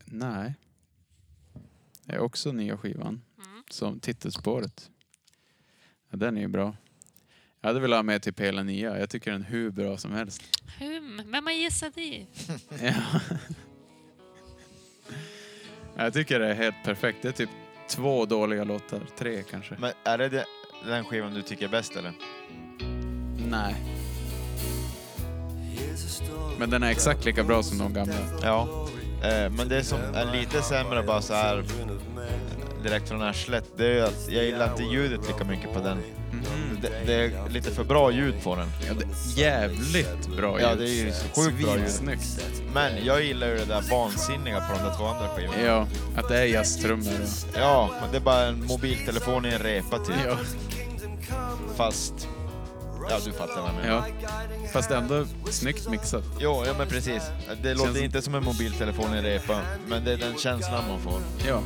[0.05, 0.55] Nej.
[2.05, 3.22] Det är också nya skivan.
[3.47, 3.62] Mm.
[3.70, 4.91] Som titelspåret.
[6.11, 6.76] Ja, den är ju bra.
[7.61, 8.99] Jag hade velat ha med typ hela nya.
[8.99, 10.43] Jag tycker den är hur bra som helst.
[10.78, 12.26] Hum, vem har gissat det?
[12.82, 13.20] Ja.
[15.97, 17.18] Jag tycker det är helt perfekt.
[17.22, 17.51] Det är typ
[17.88, 19.01] två dåliga låtar.
[19.18, 19.74] Tre kanske.
[19.78, 20.47] Men är det det-
[20.86, 22.12] den skivan du tycker är bäst eller?
[23.51, 23.74] Nej.
[26.59, 28.14] Men den är exakt lika bra som de gamla.
[28.42, 28.88] Ja.
[29.22, 31.64] Eh, men det som är lite sämre bara så här
[32.82, 35.99] direkt från arslet, det är ju att jag gillar inte ljudet lika mycket på den.
[36.83, 38.68] Det, det är lite för bra ljud på den.
[38.89, 40.79] Ja, det är jävligt bra Ja, ljud.
[40.79, 42.18] det är ju sjukt bra ljud.
[42.74, 45.61] Men jag gillar ju det där vansinniga på de där två andra skivorna.
[45.64, 47.59] Ja, att det är jazztrummor och...
[47.61, 50.16] Ja, men det är bara en mobiltelefon i en repa typ.
[50.27, 50.37] Ja,
[51.77, 52.29] Fast...
[53.11, 54.05] Ja, du fattar vad jag menar.
[54.22, 54.29] ja.
[54.72, 56.24] Fast ändå snyggt mixat.
[56.41, 57.22] Jo, ja men precis.
[57.62, 60.85] Det låter Känns- inte som en mobiltelefon i en repa, men det är den känslan
[60.89, 61.20] man får.
[61.49, 61.62] Ja.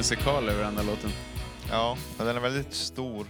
[0.00, 1.10] Musikal över den där låten.
[1.68, 3.26] Ja, men den är väldigt stor.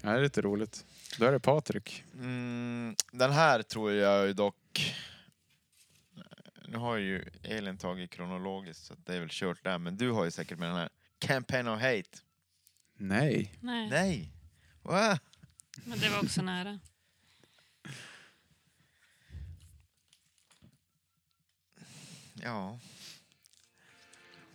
[0.00, 0.84] Ja, det är lite roligt.
[1.18, 2.04] Då är det Patrik.
[2.14, 4.94] Mm, den här tror jag ju dock...
[6.68, 9.78] Nu har ju Elin tagit kronologiskt, så det är väl kört där.
[9.78, 10.88] Men du har ju säkert med den här.
[11.18, 12.18] Campaign of Hate.
[12.96, 13.54] Nej.
[13.60, 14.32] Nej, Nej!
[14.82, 15.18] Va?
[15.84, 16.80] men det var också nära.
[22.34, 22.78] Ja.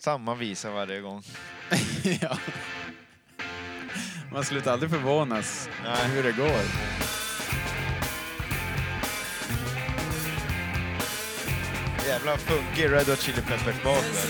[0.05, 1.23] Samma visa varje gång.
[2.21, 2.37] ja.
[4.31, 6.09] Man slutar aldrig förvånas Nej.
[6.09, 6.61] hur det går.
[12.07, 14.27] jävla funkig Red Hot Chili Peppers bas.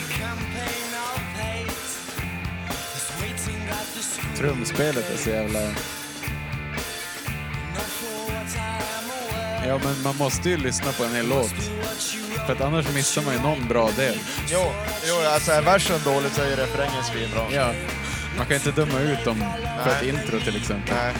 [4.37, 5.59] Trumspelet är så jävla...
[9.67, 11.53] Ja, men man måste ju lyssna på en hel låt.
[12.45, 14.19] För att annars missar man ju någon bra del.
[14.47, 14.71] Jo,
[15.07, 17.45] jo alltså är versen dålig så är ju refrängen svinbra.
[17.51, 17.73] Ja.
[18.37, 19.45] Man kan inte döma ut dem
[19.83, 20.09] för ett Nej.
[20.09, 20.95] intro till exempel.
[20.95, 21.13] Nej.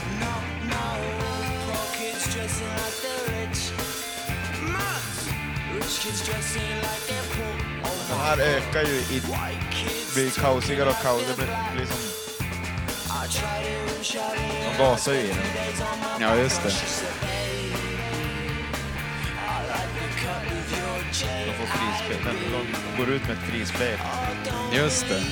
[8.08, 9.22] Den här ökar ju i...
[10.14, 11.36] blir kaosigare och kaosigare.
[11.36, 11.98] Det blir, blir som...
[14.78, 15.36] De gasar ju i den.
[16.20, 16.72] Ja, just det.
[21.10, 22.24] De får frispel.
[22.24, 23.98] Den- De går ut med ett frispel.
[24.74, 25.22] Just det.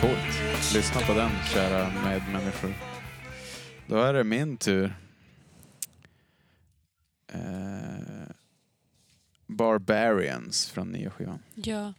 [0.00, 0.74] Coolt.
[0.74, 2.74] Lyssna på den, kära medmänniskor.
[3.86, 4.94] Då är det min tur.
[7.32, 8.28] Eh,
[9.46, 11.38] Barbarians från nya skivan.
[11.54, 11.92] Ja.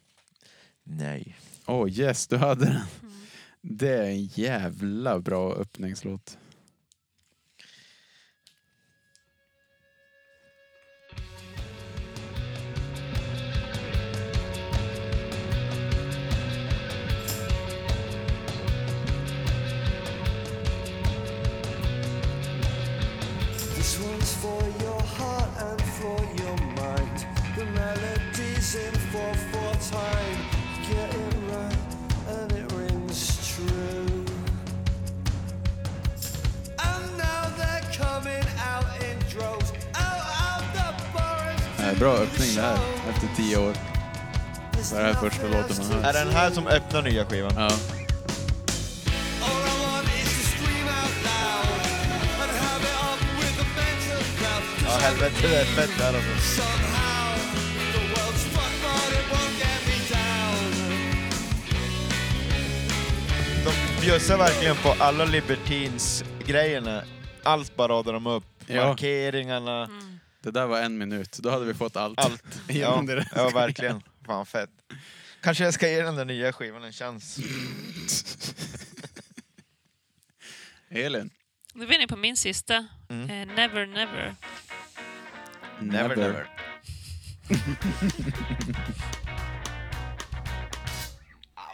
[0.83, 1.35] Nej.
[1.65, 2.81] Åh oh, yes, du hade den.
[3.61, 6.37] Det är en jävla bra öppningslåt.
[24.41, 27.17] For your heart and for your mind.
[27.57, 30.39] The melody's in 4-4 time.
[30.89, 31.77] Get it right
[32.27, 33.19] and it rings
[33.55, 34.25] true.
[36.77, 39.71] And now they're coming out in droves.
[39.95, 41.99] Out of the forest.
[41.99, 42.79] Bra öppning det här,
[43.09, 43.73] efter tio år.
[44.91, 46.09] Det här är första låten man hör.
[46.09, 47.53] Är det den här som öppnar nya skivan?
[47.57, 47.69] Ja.
[55.03, 56.61] Helvete det är fett där alltså.
[63.65, 67.03] De bjussar verkligen på alla Libertines-grejerna.
[67.43, 68.43] Allt bara radar de upp.
[68.67, 68.87] Ja.
[68.87, 69.89] Markeringarna,
[70.43, 72.19] Det där var en minut, då hade vi fått allt.
[72.19, 72.43] allt.
[72.67, 73.03] Ja,
[73.35, 74.01] ja, verkligen.
[74.25, 74.69] Fan fett.
[75.41, 77.37] Kanske jag ska ge den där nya skivan en chans.
[80.89, 81.29] Elin?
[81.73, 82.87] Nu är vi inne på min sista.
[83.09, 83.29] Mm.
[83.29, 84.35] Eh, never, never.
[85.91, 86.47] Never, never.
[87.49, 87.55] I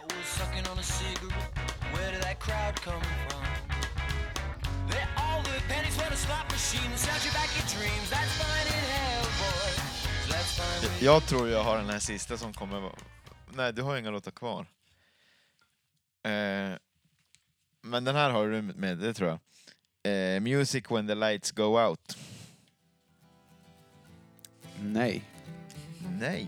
[0.03, 1.53] was sucking on a cigarette.
[1.93, 3.43] Where did that crowd come from?
[4.89, 6.89] They're all the pennies for the slot machine.
[6.91, 8.09] that sells you back your dreams.
[8.09, 9.71] That's fine in hell, boy.
[10.25, 12.95] So that's fine with Jag tror jag har den här sista som kommer vara...
[13.53, 14.65] Nej, du har ju inga låtar kvar.
[16.23, 16.77] Eh,
[17.81, 19.39] men den här har du med, det tror jag.
[20.35, 22.17] Eh, Music when the lights go out.
[24.83, 25.23] Nej.
[26.19, 26.47] Nej.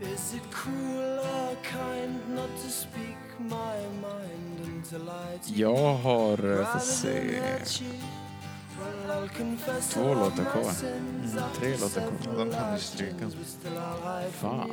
[0.00, 6.72] Is it cruel or kind not to speak my mind until I Jag har, eh,
[6.72, 7.40] får se,
[9.92, 10.72] Två låtar kvar.
[11.58, 12.36] tre låtar kvar.
[12.44, 13.30] De kan du stryka.
[14.32, 14.70] Fan.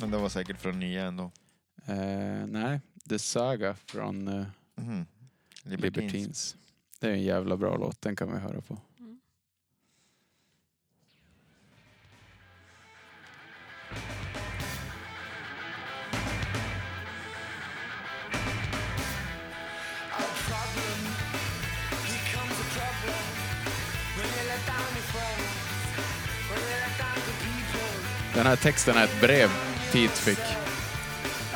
[0.00, 1.30] Men det var säkert från nya ändå.
[1.86, 5.06] Eh, nej, The Saga från eh, Mhm.
[5.62, 6.56] Libertines.
[7.00, 8.78] Det är en jävla bra låt, den kan vi höra på.
[28.38, 29.48] Den här texten är ett brev
[29.92, 30.38] Pete fick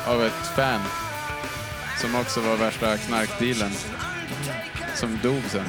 [0.07, 0.81] av ett fan
[1.97, 3.71] som också var värsta knarkdealen
[4.95, 5.65] som dog sen.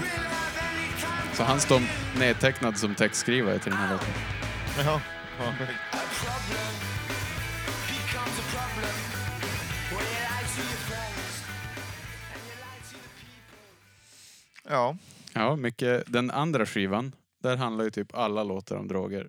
[1.34, 1.80] Så han står
[2.18, 4.08] nedtecknad som textskrivare till den här låten.
[14.68, 14.96] Ja.
[15.32, 16.12] Ja, mycket.
[16.12, 17.12] Den andra skivan,
[17.42, 19.28] där handlar ju typ alla låtar om droger.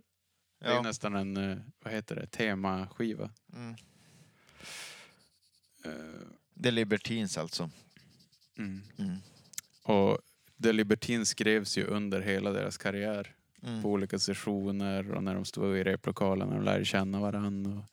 [0.60, 0.82] Det är ja.
[0.82, 3.30] nästan en, eh, vad heter det, temaskiva.
[3.54, 3.76] Mm.
[5.86, 7.70] Eh, The Libertines alltså.
[8.58, 8.82] Mm.
[8.98, 9.18] Mm.
[9.84, 10.20] Och
[10.64, 13.36] The Libertines skrevs ju under hela deras karriär.
[13.64, 13.82] Mm.
[13.82, 17.84] På olika sessioner och när de stod i replokalen och de lärde känna varandra.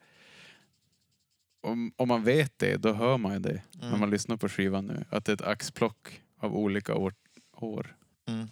[1.60, 4.00] Och om, om man vet det, då hör man ju det när Mm.
[4.00, 5.04] man lyssnar på skivan nu.
[5.10, 7.14] Att det är ett axplock av olika år.
[7.52, 7.96] år.
[8.26, 8.48] Mm.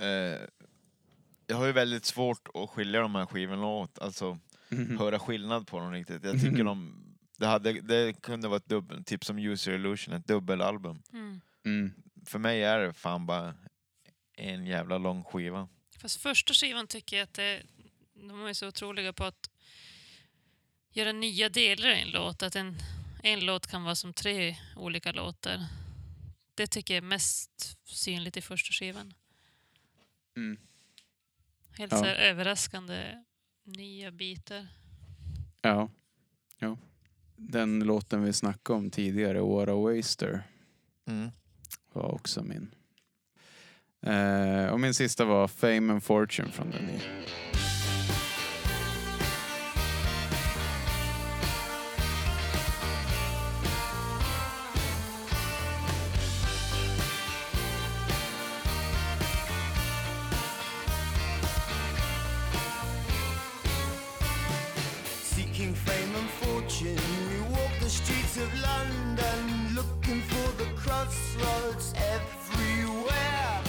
[0.00, 0.40] Eh,
[1.46, 3.98] jag har ju väldigt svårt att skilja de här skivorna åt.
[3.98, 4.38] Alltså,
[4.98, 6.24] höra skillnad på dem riktigt.
[6.24, 7.00] Jag tycker de...
[7.36, 11.02] Det, hade, det kunde vara ett dubbel, typ som User Illusion, ett dubbelalbum.
[11.12, 11.40] Mm.
[11.64, 11.92] Mm.
[12.26, 13.54] För mig är det fan bara
[14.36, 15.68] en jävla lång skiva.
[15.98, 17.62] Fast första skivan tycker jag att det,
[18.14, 19.50] de är så otroliga på att
[20.92, 22.42] göra nya delar i en låt.
[22.42, 22.76] Att en,
[23.22, 25.66] en låt kan vara som tre olika låtar.
[26.54, 29.14] Det tycker jag är mest synligt i första skivan.
[30.36, 30.58] Mm.
[31.78, 31.98] Helt Ja.
[31.98, 33.14] så här överraskande
[33.64, 34.66] nya bitar.
[35.62, 35.88] Ja.
[36.58, 36.76] ja.
[37.36, 40.42] Den låten vi snackade om tidigare, What a Waster,
[41.06, 41.30] Mm.
[41.92, 42.74] var också min.
[44.06, 47.00] Eh, och min sista var Fame and Fortune från den nya.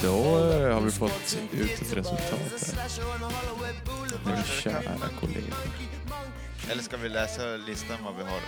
[0.01, 2.89] Då eh, har vi fått ut ett resultat här.
[4.25, 5.55] Nu, kära kollegor.
[6.69, 8.39] Eller ska vi läsa listan vad vi har?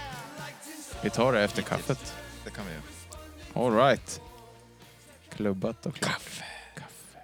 [1.03, 2.13] Vi tar det efter kaffet.
[2.43, 3.65] Det kan vi göra.
[3.65, 4.21] All right.
[5.29, 6.11] Klubbat och klart.
[6.13, 6.43] Kaffe.
[6.75, 7.19] Kaffe.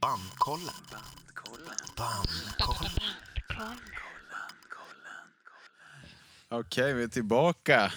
[0.00, 0.74] Bandkollen.
[1.96, 2.92] Bandkollen.
[6.48, 7.92] Okej, vi är tillbaka.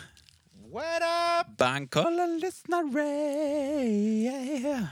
[0.71, 1.01] What
[1.47, 1.57] up?
[1.57, 4.23] Bankkollen lyssnar Ray.
[4.23, 4.83] Yeah.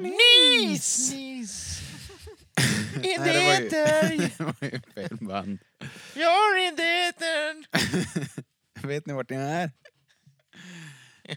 [0.00, 1.12] Nis!
[1.12, 1.80] Nis!
[2.96, 4.18] Nej, In det the var ju- ether!
[4.38, 5.58] Det var ju fel band.
[6.14, 7.66] You're in the ether!
[8.86, 9.70] Vet ni vart ni är?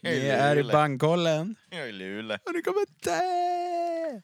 [0.04, 1.56] Ni är i bankkollen.
[1.70, 2.38] Jag är i Luleå.
[2.46, 4.22] Och ni kommer dö!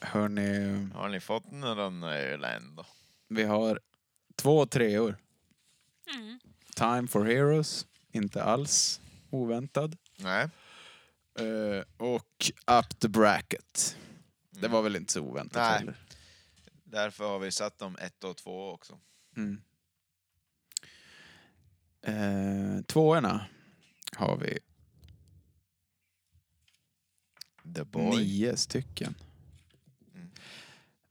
[0.00, 2.86] Hörni, Har ni fått några öl ändå?
[3.28, 3.80] vi har
[4.36, 5.16] två treor.
[6.14, 6.40] Mm.
[6.76, 9.96] Time for Heroes, inte alls oväntad.
[10.16, 10.48] Nej.
[11.38, 13.96] Eh, och Up the Bracket.
[14.50, 15.78] Det var väl inte så oväntat Nej.
[15.78, 15.96] heller.
[16.84, 19.00] Därför har vi satt dem ett och två också.
[19.36, 19.62] Mm.
[22.02, 23.46] Eh, tvåorna
[24.16, 24.58] har vi
[27.74, 28.16] The Boy.
[28.16, 29.14] nio stycken.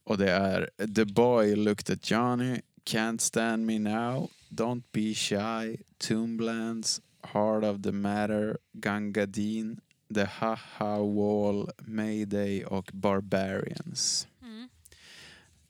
[0.09, 5.77] Och det är The Boy Looked at Johnny, Can't Stand Me Now, Don't Be Shy,
[5.97, 9.81] Tomblands, Heart of the Matter, Gangadin,
[10.13, 14.27] The Haha Wall, Mayday och Barbarians.
[14.41, 14.69] Mm.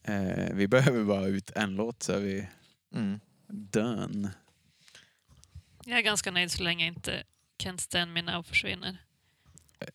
[0.03, 2.47] Eh, vi behöver bara ut en låt så är vi
[2.93, 3.19] Mm.
[3.47, 4.31] done.
[5.85, 7.23] Jag är ganska nöjd så länge inte
[7.63, 8.97] Can't Stand Me Now försvinner.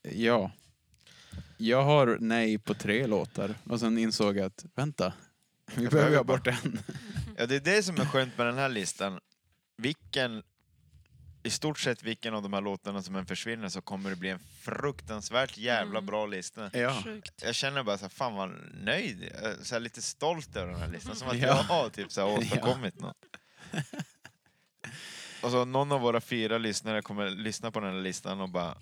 [0.03, 0.51] Ja.
[1.57, 5.13] Jag har nej på tre låtar och sen insåg jag att vänta,
[5.75, 6.79] vi Jag behöver ha behöver bort en.
[7.37, 9.21] Ja, det är det som är skönt med den här listan.
[9.77, 10.43] Vilken,
[11.43, 14.29] i stort sett vilken av de här låtarna som än försvinner så kommer det bli
[14.29, 16.07] en fruktansvärt jävla Mm.
[16.07, 16.71] bra lista.
[16.73, 17.03] Ja.
[17.05, 17.43] Sjukt.
[17.45, 18.51] Jag känner bara så här, fan vad
[18.85, 21.17] nöjd, är så här, lite stolt över den här listan.
[21.17, 21.47] Som att Ja.
[21.47, 23.17] jag har typ så här åstadkommit något.
[25.43, 28.75] Och så någon av våra fyra lyssnare kommer lyssna på den här listan och bara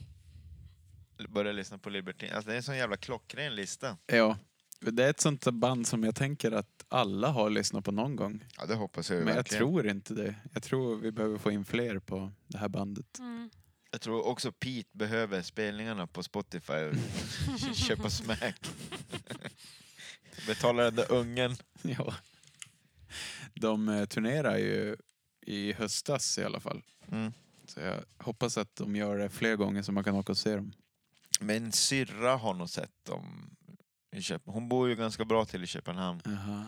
[1.29, 2.33] börja lyssna på Libertine.
[2.35, 3.97] Alltså det är en sån jävla klockren lista.
[4.07, 4.39] ja.
[4.85, 8.45] Det är ett sånt band som jag tänker att alla har lyssnat på någon gång.
[8.59, 9.59] Ja, det hoppas jag Men jag verkligen.
[9.61, 10.35] tror inte det.
[10.53, 13.19] Jag tror vi behöver få in fler på det här bandet.
[13.19, 13.51] Mm.
[13.91, 16.95] Jag tror också Pete behöver spelningarna på Spotify och
[17.77, 18.71] köpa smack.
[20.47, 21.57] Betala den där ungen.
[21.83, 22.15] Ja.
[23.55, 24.97] De eh, turnerar ju
[25.47, 26.83] i höstas i alla fall.
[27.13, 27.33] Mm.
[27.67, 30.57] Så jag hoppas att de gör det fler gånger så man kan åka och se
[30.57, 30.73] dem.
[31.43, 33.51] Min syrra har nog sett dem
[34.17, 34.55] i Köpenhamn.
[34.55, 36.21] Hon bor ju ganska bra till i Köpenhamn.
[36.27, 36.65] Aha.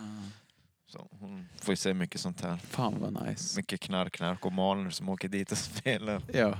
[0.86, 2.56] Så hon får ju se mycket sånt här.
[2.56, 3.56] Fan vad nice.
[3.58, 6.22] Mycket knark, narkomaner som åker dit och spelar.
[6.32, 6.58] Ja.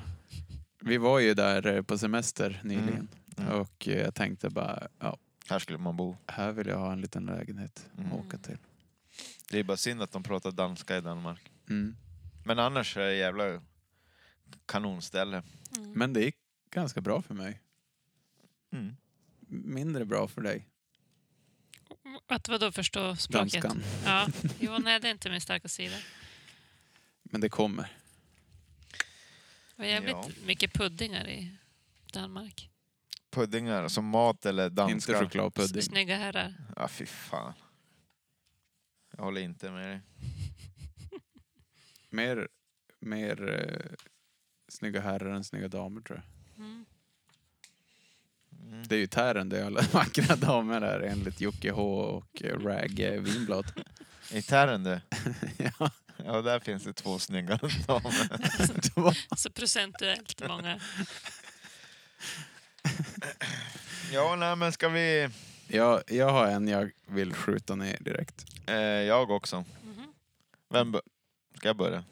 [0.80, 3.08] Vi var ju där eh, på semester nyligen.
[3.36, 3.52] Mm.
[3.52, 5.16] Och eh, jag tänkte bara, ja,
[5.48, 6.16] Här skulle man bo.
[6.26, 8.12] här vill jag ha en liten lägenhet att Mm.
[8.12, 8.58] åka till.
[9.50, 11.50] Det är bara synd att de pratar danska i Danmark.
[11.70, 11.96] Mm.
[12.44, 13.60] Men annars är det jävla
[14.66, 15.42] kanonställe.
[15.76, 15.92] Mm.
[15.92, 16.36] Men det gick
[16.70, 17.60] ganska bra för mig.
[18.75, 18.97] Mm.
[19.49, 20.68] Mindre bra för dig,
[22.27, 23.62] Att vadå förstå språket?
[23.62, 23.83] danskan.
[24.05, 24.29] Ja,
[24.61, 25.97] jo, nej det är inte min starka sida.
[27.22, 27.83] Men det kommer.
[29.77, 30.29] Det var jävligt Ja.
[30.47, 31.57] mycket puddingar i
[32.12, 32.70] Danmark.
[33.31, 35.12] Puddingar, som mat eller danska?
[35.12, 35.83] Inte chokladpudding.
[35.83, 36.55] Snygga herrar.
[36.77, 37.53] Ja, fy fan.
[39.16, 40.01] Jag håller inte med dig.
[42.11, 42.49] Mer,
[43.01, 43.95] mer eh,
[44.68, 46.64] snygga herrar än snygga damer tror jag.
[46.64, 46.85] Mm.
[48.88, 53.20] Det är ju Tären det är alla vackra damer här enligt Jocke H och Rag
[53.20, 53.72] Vinblad.
[54.32, 55.00] I Tärendö?
[55.56, 55.90] ja.
[56.24, 57.56] Ja, där finns det två snygga
[57.86, 59.36] damer.
[59.36, 60.80] Så procentuellt många.
[64.12, 65.28] Ja, nej men ska vi...
[65.68, 68.44] Jag, jag har en jag vill skjuta ner direkt.
[68.66, 69.56] Eh, jag också.
[69.84, 70.12] Mhm.
[70.70, 71.02] Vem bör...
[71.56, 72.04] Ska jag börja?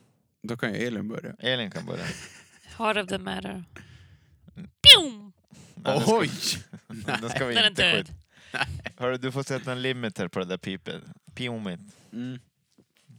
[0.43, 1.35] Då kan ju Elin börja.
[1.39, 2.05] Elin kan börja.
[2.79, 3.65] Heart of the matter.
[4.55, 5.32] Pjum!
[5.85, 6.31] Nej, det ska- Oj!
[7.23, 8.07] Då ska vi Den är inte död.
[8.07, 8.67] skjuta.
[8.97, 11.03] Hörru, du får sätta en limiter på det där pipet.
[11.35, 11.81] Piomit.
[12.13, 12.39] Mm.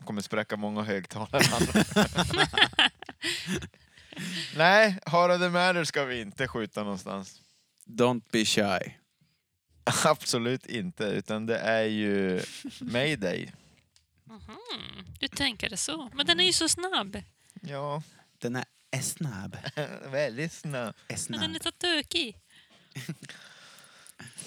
[0.05, 1.43] Kommer spräcka många högtalare.
[4.55, 7.41] Nej, Hara the Matter ska vi inte skjuta någonstans.
[7.85, 8.91] Don't be shy.
[10.05, 12.41] Absolut inte, utan det är ju
[12.79, 13.51] Mayday.
[14.23, 14.57] Mhm.
[15.19, 16.09] Du tänker det så.
[16.13, 17.21] Men den är ju så snabb.
[17.61, 18.03] Ja,
[18.37, 18.55] Den
[18.91, 19.57] är snabb.
[20.11, 20.95] väldigt snabb.
[21.29, 22.37] Men den är så tokig.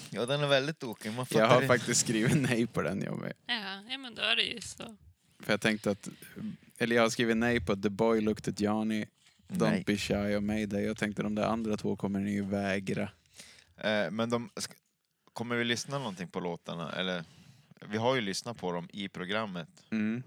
[0.09, 1.09] Ja, den är väldigt tokig.
[1.09, 1.67] Man Jag fattar har inte.
[1.67, 3.33] faktiskt skrivit nej på den jag med.
[3.45, 4.95] Ja, ja, men då är det ju så.
[5.39, 6.09] För jag tänkte att,
[6.77, 9.05] eller jag har skrivit nej på The Boy Looked at Johnny,
[9.47, 9.83] Don't Nej.
[9.87, 10.83] Be Shy och Mayday.
[10.83, 13.09] Jag tänkte de där andra två kommer ni ju vägra.
[13.77, 14.75] Eh, Men de, sk-
[15.33, 16.91] kommer vi lyssna någonting på låtarna?
[16.91, 17.23] Eller,
[17.89, 19.69] vi har ju lyssnat på dem i programmet.
[19.91, 20.23] Mm.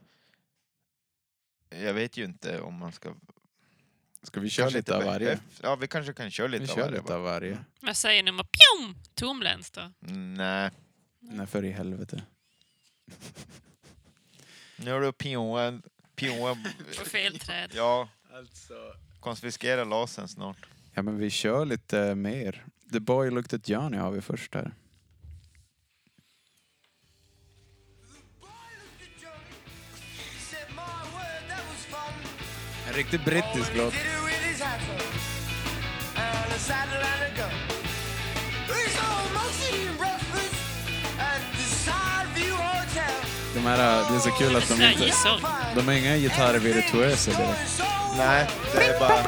[1.71, 3.15] Jag vet ju inte om man ska...
[4.23, 5.35] Ska vi köra kanske lite av varje?
[5.35, 6.93] behövs- Ja, vi kanske kan köra lite Vi av kör varje.
[6.97, 7.15] lite bara.
[7.19, 7.59] av varje.
[7.81, 8.95] Vad säger ni om att pjum!
[9.15, 9.93] Tomläns då?
[10.01, 10.71] Nej,
[11.21, 12.23] Nej, för i helvete.
[14.77, 15.81] nu har du pioa
[16.99, 17.71] På fel träd.
[17.75, 18.09] ja,
[19.21, 20.57] konfiskera lasern snart.
[20.95, 22.65] Ja men vi kör lite mer.
[22.93, 24.73] The Boy Looked at Johnny har vi först här.
[33.01, 33.95] Riktigt brittisk låt.
[43.55, 45.13] De här, det är så kul att de inte...
[45.75, 47.83] De är inga gitarrvirtuöser direkt.
[48.17, 49.23] Nej, det är bara,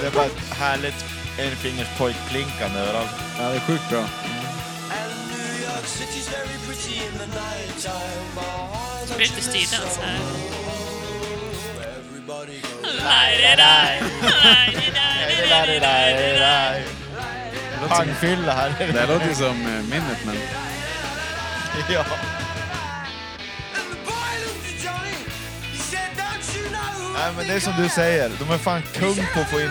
[0.00, 1.04] det är bara ett härligt
[1.38, 3.10] enfingers pojkplinkande överallt.
[3.38, 4.04] Ja, det är sjukt bra.
[9.18, 10.53] Lite styrdans här.
[17.88, 18.74] Pangfylla här.
[18.78, 20.36] Det här låter ju som eh, Minutemen.
[21.90, 22.04] ja.
[27.14, 29.70] Nej men det är som du säger, de är fan kung på att få in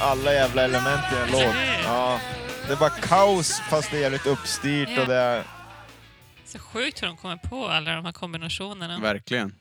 [0.00, 1.54] alla jävla element i en låt.
[1.84, 2.20] Ja.
[2.66, 5.42] Det är bara kaos fast det är jävligt uppstyrt och det är...
[6.44, 8.98] Så sjukt hur de kommer på alla de här kombinationerna.
[8.98, 9.54] Verkligen.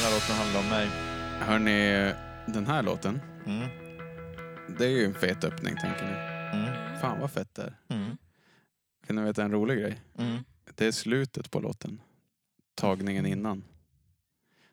[0.00, 0.88] Den här låten handlar om mig.
[1.40, 2.12] Hörni,
[2.46, 3.20] den här låten.
[3.46, 3.68] Mm.
[4.78, 6.12] Det är ju en fet öppning tänker ni.
[6.58, 7.00] Mm.
[7.00, 7.96] Fan vad fett det är.
[7.96, 8.16] Mm.
[9.06, 10.00] Kan ni veta en rolig grej?
[10.18, 10.38] Mm.
[10.74, 12.00] Det är slutet på låten.
[12.74, 13.64] Tagningen innan.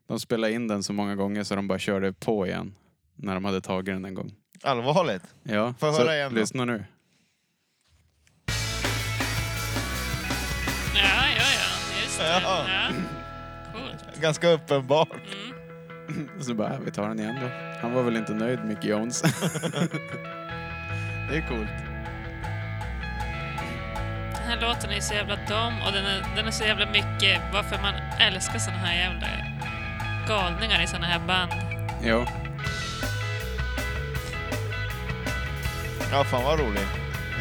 [0.07, 2.75] De spelade in den så många gånger så de bara körde på igen.
[3.15, 4.31] När de hade tagit den en gång.
[4.63, 5.23] Allvarligt?
[5.43, 6.39] Ja, Får jag så höra igen då?
[6.39, 6.83] lyssna nu.
[10.95, 12.01] Ja, ja, ja.
[12.03, 12.41] Just det.
[12.43, 12.65] Ja.
[14.17, 14.21] Ja.
[14.21, 15.09] Ganska uppenbart.
[15.11, 16.29] Mm.
[16.39, 17.47] Så bara, vi tar den igen då.
[17.81, 19.21] Han var väl inte nöjd, Mick Jones.
[21.29, 21.69] det är coolt.
[24.33, 27.41] Den här låten är så jävla dum och den är, den är så jävla mycket
[27.53, 29.27] varför man älskar såna här jävla
[30.27, 31.51] galningar i såna här band.
[32.03, 32.25] Jo.
[36.11, 36.81] Ja, fan vad rolig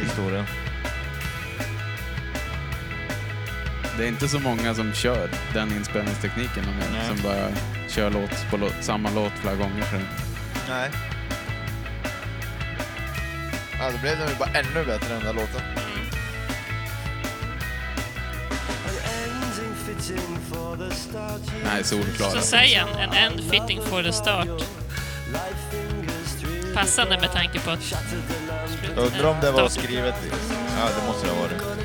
[0.01, 0.47] historia.
[3.99, 7.49] Det är inte så många som kör den inspelningstekniken de som bara
[7.89, 9.83] kör låt på låt, samma låt flera gånger.
[9.83, 9.97] Så.
[10.69, 10.91] Nej.
[13.79, 15.61] Ja, då blev den ju bara ännu bättre den där låten.
[21.65, 22.31] Nej, solklar.
[22.31, 24.49] Så säger han en end fitting for the start.
[26.75, 27.95] Passande med tanke på att...
[28.97, 30.15] Undrar om det var skrivet.
[30.79, 31.76] Ja, det måste det ha varit.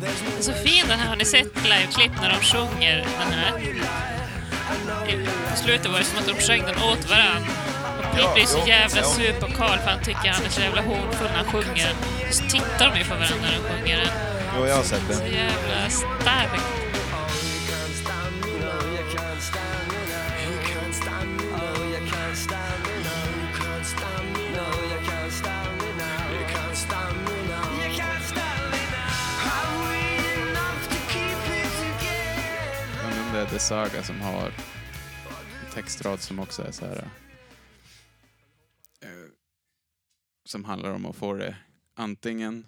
[0.00, 1.08] Den är så fin den här.
[1.08, 3.58] Har ni sett liveklipp när de sjunger den här?
[5.08, 5.26] I-
[5.56, 7.44] slutet var det som att de sjöng den åt varann.
[7.98, 10.82] Och Pete blir så jävla sur på Carl för han tycker han är så jävla
[10.82, 12.32] hånfull när han sjunger den.
[12.32, 14.08] Så tittar de ju på varandra när de sjunger den.
[14.58, 15.32] Jo, jag har sett Så den.
[15.32, 16.79] jävla stark.
[33.68, 37.10] Saga som har en textrad som också är så här...
[39.00, 39.30] eh,
[40.44, 41.56] som handlar om att få det
[41.94, 42.66] antingen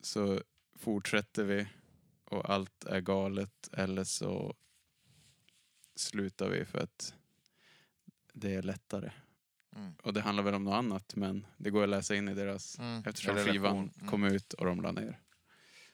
[0.00, 0.42] så
[0.78, 1.66] fortsätter vi
[2.24, 4.54] och allt är galet eller så
[5.96, 7.14] slutar vi för att
[8.32, 9.12] det är lättare.
[9.76, 9.92] Mm.
[10.02, 12.78] Och det handlar väl om något annat men det går att läsa in i deras
[12.78, 13.02] Mm.
[13.06, 13.52] eftersom Relation.
[13.52, 14.08] skivan Mm.
[14.08, 15.20] kom ut och de la ner.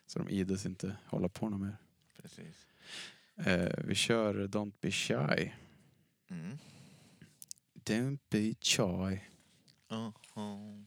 [0.06, 1.76] Så de ides inte hålla på något mer.
[2.22, 2.66] Precis.
[3.36, 5.52] Eh, vi kör Don't Be Shy.
[6.30, 6.58] Mm.
[7.84, 9.20] Don't be shy.
[9.90, 10.84] Uh-huh.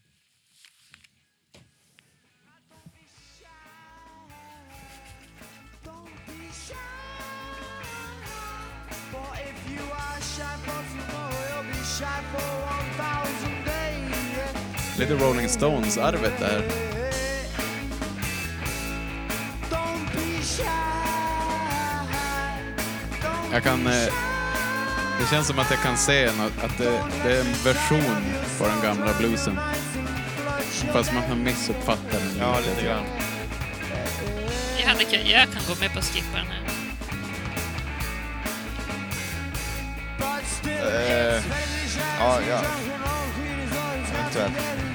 [14.99, 16.96] Lite Rolling Stones-arvet där.
[23.51, 23.87] Jag kan...
[23.87, 24.13] Eh,
[25.19, 28.23] det känns som att jag kan se en, att det, det är en version
[28.59, 29.59] på den gamla bluesen.
[30.93, 32.37] Fast man kan missuppfatta den.
[32.39, 33.03] Ja, lite grann.
[34.79, 36.67] Jag, hade, jag kan gå med på att skippa den här.
[40.65, 41.43] Eh,
[42.19, 42.61] ja, ja.
[44.13, 44.87] Eventuellt.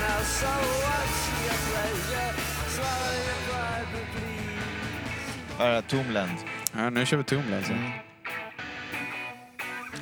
[0.00, 0.46] Now, so
[0.84, 2.30] what's your pleasure?
[2.74, 3.88] Swallow your pride,
[5.56, 5.74] please.
[5.74, 5.82] Det?
[5.88, 6.38] Tomland.
[6.76, 7.72] Ja, nu kör vi Tomb alltså.
[7.72, 7.90] Mm.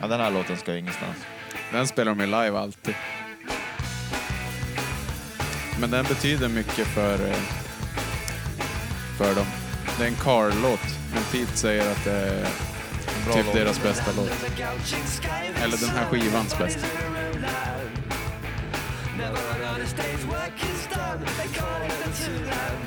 [0.01, 1.17] Ja, den här låten ska ju ingenstans.
[1.73, 2.95] Den spelar de ju live alltid.
[5.81, 7.37] Men den betyder mycket för, eh,
[9.19, 9.47] för dem.
[9.99, 10.81] Det är en Carl-låt,
[11.15, 12.45] men Pete säger att det är
[13.35, 13.55] typ låt.
[13.55, 14.31] deras bästa låt.
[15.63, 16.87] Eller den här skivans bästa.
[19.89, 21.21] Honest day's work is done.
[21.39, 22.79] They call it a two-land.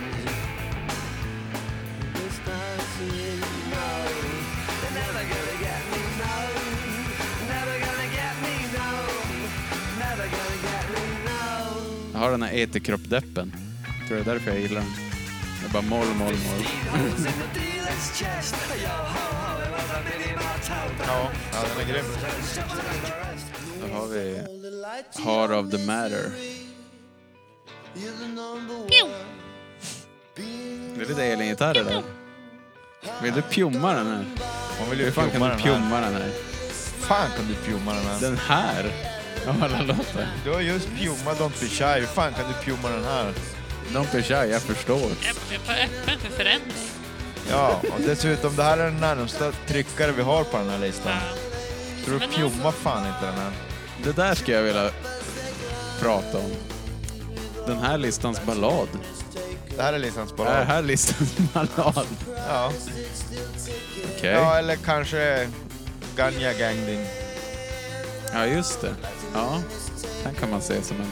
[2.13, 2.37] This
[3.01, 3.41] you
[3.73, 3.97] know
[4.81, 6.35] they're never gonna get me, no.
[7.47, 8.91] Never gonna get me, no.
[9.99, 11.43] Never gonna get me, no.
[12.13, 13.53] Jag har den här etikroppdeppen.
[14.07, 14.91] Tror det är därför jag gillar den.
[15.59, 16.63] Det är bara moll, moll, moll.
[17.13, 17.63] The
[21.53, 22.05] ja den är grym.
[23.81, 24.41] Då har vi
[25.23, 26.60] Heart of the Matter.
[30.95, 32.03] Det är lite Elin-gitarrer där.
[33.23, 34.25] Vill du pjomma den här?
[34.79, 36.31] Man vill Hur ju fan kan du pjomma den här?
[36.99, 38.19] fan kan du pjomma den här?
[38.21, 38.91] Den här?
[39.47, 40.27] Av alla låtar.
[40.43, 41.99] Du har just pjommat Don't Be Shy.
[41.99, 43.33] Hur fan kan du pjomma den här?
[43.93, 44.99] Don't be shy, jag förstår.
[44.99, 46.89] Jag är bara öppen för förändring.
[47.49, 51.11] Ja, och dessutom det här är den närmsta tryckare vi har på den här listan.
[51.11, 51.37] Ja.
[52.05, 53.51] Så du Men pjommar fan inte den här.
[54.03, 54.91] Det där ska jag vilja
[55.99, 56.51] prata om.
[57.67, 58.87] Den här listans ballad.
[59.77, 60.67] Det här är listans Är ballad.
[60.67, 62.07] här listans ballad?
[62.47, 62.71] Ja.
[64.17, 64.31] Okej.
[64.31, 65.49] ja, eller kanske
[66.15, 67.05] Ganja Gang Din.
[68.33, 68.93] Ja, just det.
[69.33, 69.61] Ja,
[70.23, 71.11] den kan man se som en...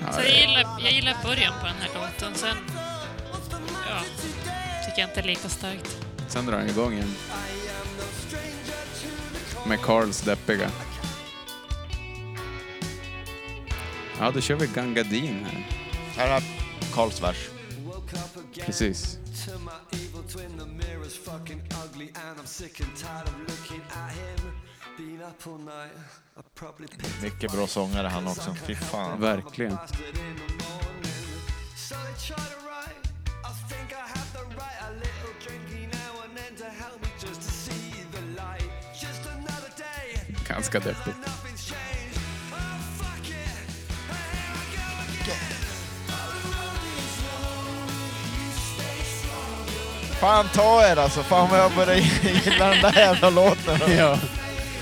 [0.00, 2.34] Ja, Så jag gillar, jag gillar början på den här låten.
[2.34, 2.56] Sen
[3.88, 4.00] ja,
[4.86, 5.96] tycker jag inte är lika starkt.
[6.32, 7.14] Sen drar den igång igen.
[9.66, 10.70] Med Carls deppiga.
[14.18, 15.66] Ja, då kör vi Gangadin här.
[16.16, 16.42] Här har
[16.94, 17.48] Karls vers.
[18.66, 19.18] Precis.
[27.22, 28.54] Mycket bra sångare han också.
[28.66, 29.20] Fy fan.
[29.20, 29.78] Verkligen.
[40.54, 40.96] Go again.
[50.20, 51.22] Fan ta er alltså.
[51.22, 53.80] Fan vad jag börjar gilla den där jävla låten.
[53.96, 54.18] Ja,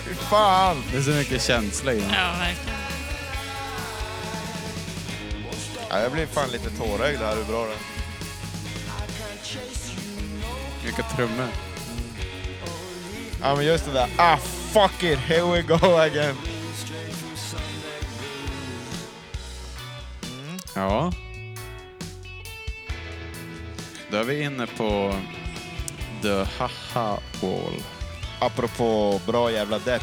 [0.05, 0.82] Fy fan.
[0.92, 2.10] det är så mycket känsla i den.
[2.10, 2.78] Ja, verkligen.
[5.90, 7.76] Ja, jag blir fan lite tårögd här hur bra den
[10.84, 11.48] Vilka trummor.
[13.42, 14.09] Ja men just det där.
[14.16, 14.38] Ah
[14.72, 16.36] fuck it, here we go again.
[20.74, 21.12] Ja.
[24.10, 25.14] Då är vi inne på
[26.22, 27.82] The Haha Wall.
[28.40, 30.02] Apropå bra jävla depp.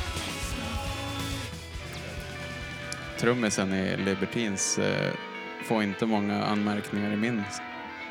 [3.20, 5.14] Trummisen i Libertines eh,
[5.64, 7.44] får inte många anmärkningar i min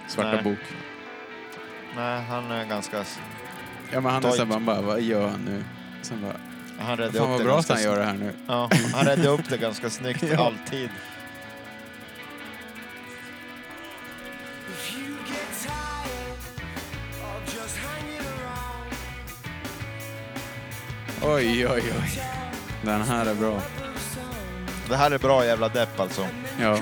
[0.09, 0.43] Svarta Nej.
[0.43, 0.59] bok.
[1.97, 3.05] Nej, han är ganska...
[3.93, 5.65] Ja, men han är såhär, man bara, vad gör han nu?
[6.03, 6.37] Sen bara,
[6.79, 8.33] Han räddade fan upp vad det bra att ganska han gör det här nu.
[8.47, 10.91] Ja, han räddade upp det ganska snyggt alltid.
[21.23, 22.23] Oj, oj, oj.
[22.83, 23.63] Den här är bra.
[24.89, 26.27] Det här är bra jävla depp alltså.
[26.61, 26.79] Ja.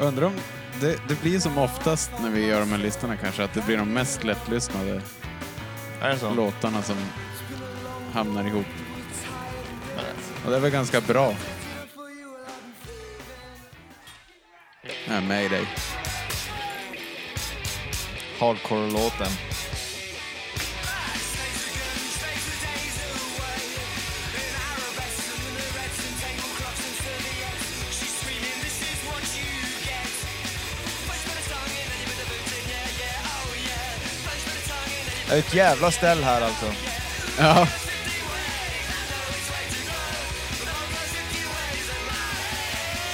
[0.00, 0.32] Undrar om
[0.80, 3.76] det, det blir som oftast när vi gör de här listorna kanske, att det blir
[3.76, 5.02] de mest lättlyssnade
[6.02, 6.34] Är det så?
[6.34, 6.96] låtarna som
[8.12, 8.66] hamnar ihop.
[10.44, 11.34] Och det är väl ganska bra.
[15.08, 15.66] Ja, Mayday.
[18.38, 19.51] Hardcore-låten.
[35.32, 36.66] Det är ett jävla ställ här alltså.
[37.38, 37.68] Ja.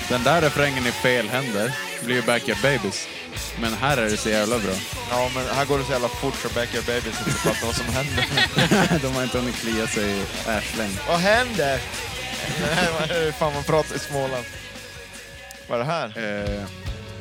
[0.08, 1.72] Den där refrängen i fel händer
[2.04, 3.08] blir ju Backyard Babies.
[3.60, 4.72] Men här är det så jävla bra.
[5.10, 7.86] Ja, men här går det så jävla fort så Backyard Babies inte fattar vad som
[7.86, 8.98] händer.
[9.02, 10.98] De har inte hunnit klia sig i arslängd.
[11.08, 11.80] vad händer?
[12.60, 14.44] Nej, vad är det fan man pratar i Småland?
[15.68, 16.06] Vad är det här?
[16.06, 16.64] Eh,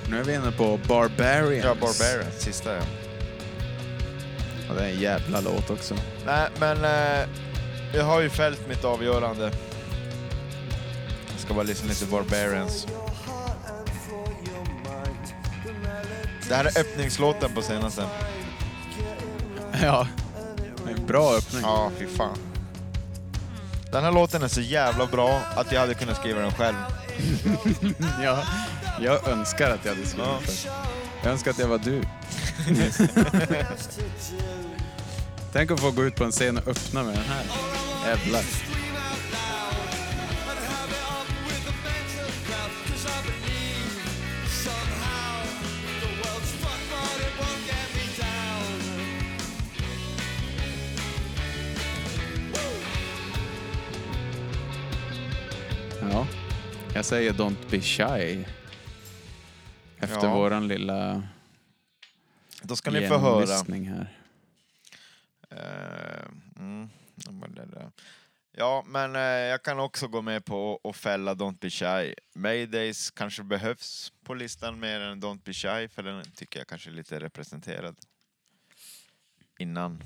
[0.10, 1.66] nu är vi inne på Barbarians.
[1.66, 2.82] Ja, Barbarian, sista ja.
[4.70, 5.96] Och det är en jävla låt också.
[6.26, 7.28] Nej, men eh,
[7.94, 9.52] jag har ju fällt mitt avgörande.
[11.32, 12.88] Jag ska bara lyssna lite Barbarians.
[16.50, 18.04] Det här är öppningslåten på senaste.
[19.82, 20.08] Ja.
[20.90, 21.62] En bra öppning.
[21.62, 22.38] Ja, fy fan.
[23.92, 26.76] Den här låten är så jävla bra att jag hade kunnat skriva den själv.
[28.24, 28.44] Ja,
[29.02, 30.40] jag önskar att jag hade skrivit Ja.
[30.46, 30.70] det.
[31.24, 32.02] Jag önskar att jag var du.
[35.54, 37.44] Tänk att få gå ut på en scen och öppna med den här.
[38.08, 38.44] Jävlar.
[56.12, 56.28] Ja,
[56.94, 58.46] jag säger Don't be shy.
[60.00, 60.34] Efter Ja.
[60.36, 61.24] våran lilla
[62.68, 63.64] Då ska ni få höra.
[63.88, 64.18] här.
[65.50, 66.30] Eh,
[66.60, 66.90] mm.
[68.52, 72.14] Ja, men eh, jag kan också gå med på att fälla Don't Be Shy.
[72.34, 76.90] Maydays kanske behövs på listan mer än Don't Be Shy, för den tycker jag kanske
[76.90, 77.96] är lite representerad
[79.58, 80.04] innan.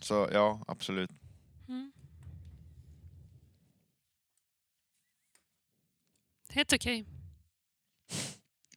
[0.00, 1.10] Så ja, absolut.
[6.48, 7.04] Helt okej.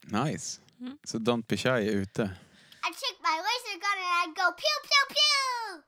[0.02, 0.62] Nice.
[0.80, 0.98] Mm.
[1.04, 2.32] Så Don't be shy är ute.
[2.86, 5.84] I took my laser gun and I'd go pew pew pew!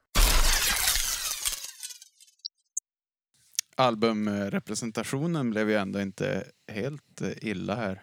[3.76, 8.01] Albumrepresentationen blev ju ändå inte helt eh, illa här.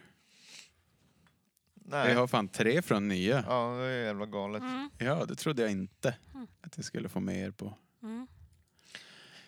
[1.74, 2.08] Nej.
[2.08, 3.44] Vi har fan tre från nya.
[3.48, 4.62] Ja, det är jävla galet.
[4.62, 4.90] Mm.
[4.98, 6.16] Ja, det trodde jag inte
[6.60, 7.74] att jag skulle få med er på.
[8.02, 8.26] Mm.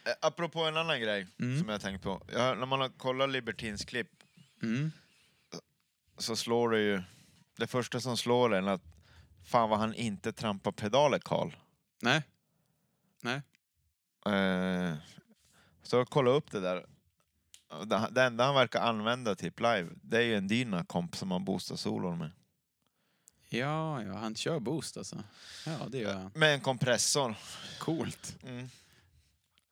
[0.04, 1.58] Eh, apropå en annan grej Mm.
[1.60, 2.22] som jag tänkt på.
[2.32, 4.10] Ja, när man har kollat Libertins klipp
[4.62, 4.92] Mm.
[6.18, 7.02] så slår det ju...
[7.56, 8.82] Det första som slår en att
[9.44, 11.50] fan vad han inte trampar pedaler, Karl.
[12.02, 12.22] Nej.
[13.20, 13.42] Nej.
[14.26, 14.94] Eh,
[15.82, 16.86] så jag kollade upp det där.
[18.10, 21.76] Det enda han verkar använda typ live, det är ju en Dynakomp som han boostar
[21.76, 22.30] solon med.
[23.48, 25.22] Ja, ja, han kör boost alltså.
[25.66, 26.30] Ja, det gör han.
[26.34, 27.34] Med en kompressor.
[27.78, 28.36] Coolt.
[28.42, 28.68] Mm.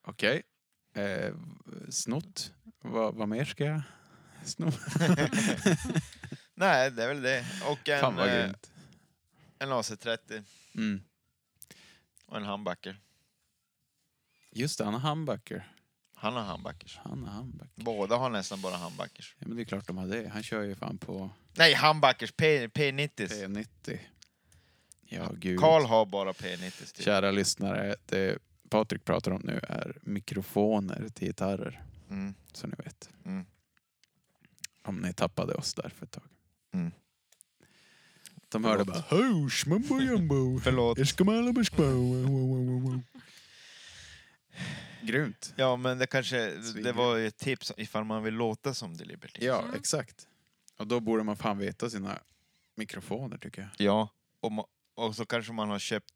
[0.03, 0.43] Okej.
[0.95, 1.35] Eh,
[1.91, 2.53] snott.
[2.81, 3.83] Vad, vad mer ska jag
[4.45, 4.67] sno?
[6.55, 7.47] Nej, det är väl det.
[7.71, 8.72] Och en, Fan vad eh, grymt.
[9.63, 10.43] En AC30
[10.75, 11.03] Mm.
[12.27, 13.01] och en humbucker.
[14.51, 15.73] Just det, han har humbucker.
[16.15, 16.99] Han har humbuckers.
[17.05, 17.71] Han har humbucker.
[17.85, 19.37] Båda har nästan bara humbuckers.
[19.39, 20.29] Ja, men det är klart de har det.
[20.29, 22.33] Han kör ju fan på Nej, humbuckers!
[22.33, 23.09] P, P90.
[23.17, 23.99] P90.
[25.09, 25.61] Ja, gud.
[25.61, 26.93] Karl har bara P90.
[26.93, 27.05] Typ.
[27.05, 31.83] Kära lyssnare, det Patrik pratar om nu är mikrofoner till gitarrer.
[32.11, 32.35] Mm.
[32.53, 33.11] Så ni vet.
[33.25, 33.47] Mm.
[34.83, 36.25] Om ni tappade oss där för ett tag.
[36.75, 36.93] Mm.
[38.53, 40.61] De hörde bara Hosh, mambo jumbo.
[40.61, 40.99] Förlåt.
[45.03, 45.55] Grymt.
[45.57, 46.51] Ja, men det kanske
[46.83, 49.45] det var ju ett tips ifall man vill låta som The Liberty.
[49.47, 50.29] Ja, exakt.
[50.77, 52.19] Och då borde man fan veta sina
[52.75, 53.71] mikrofoner tycker jag.
[53.87, 54.09] Ja,
[54.41, 56.15] och, ma- och så kanske man har köpt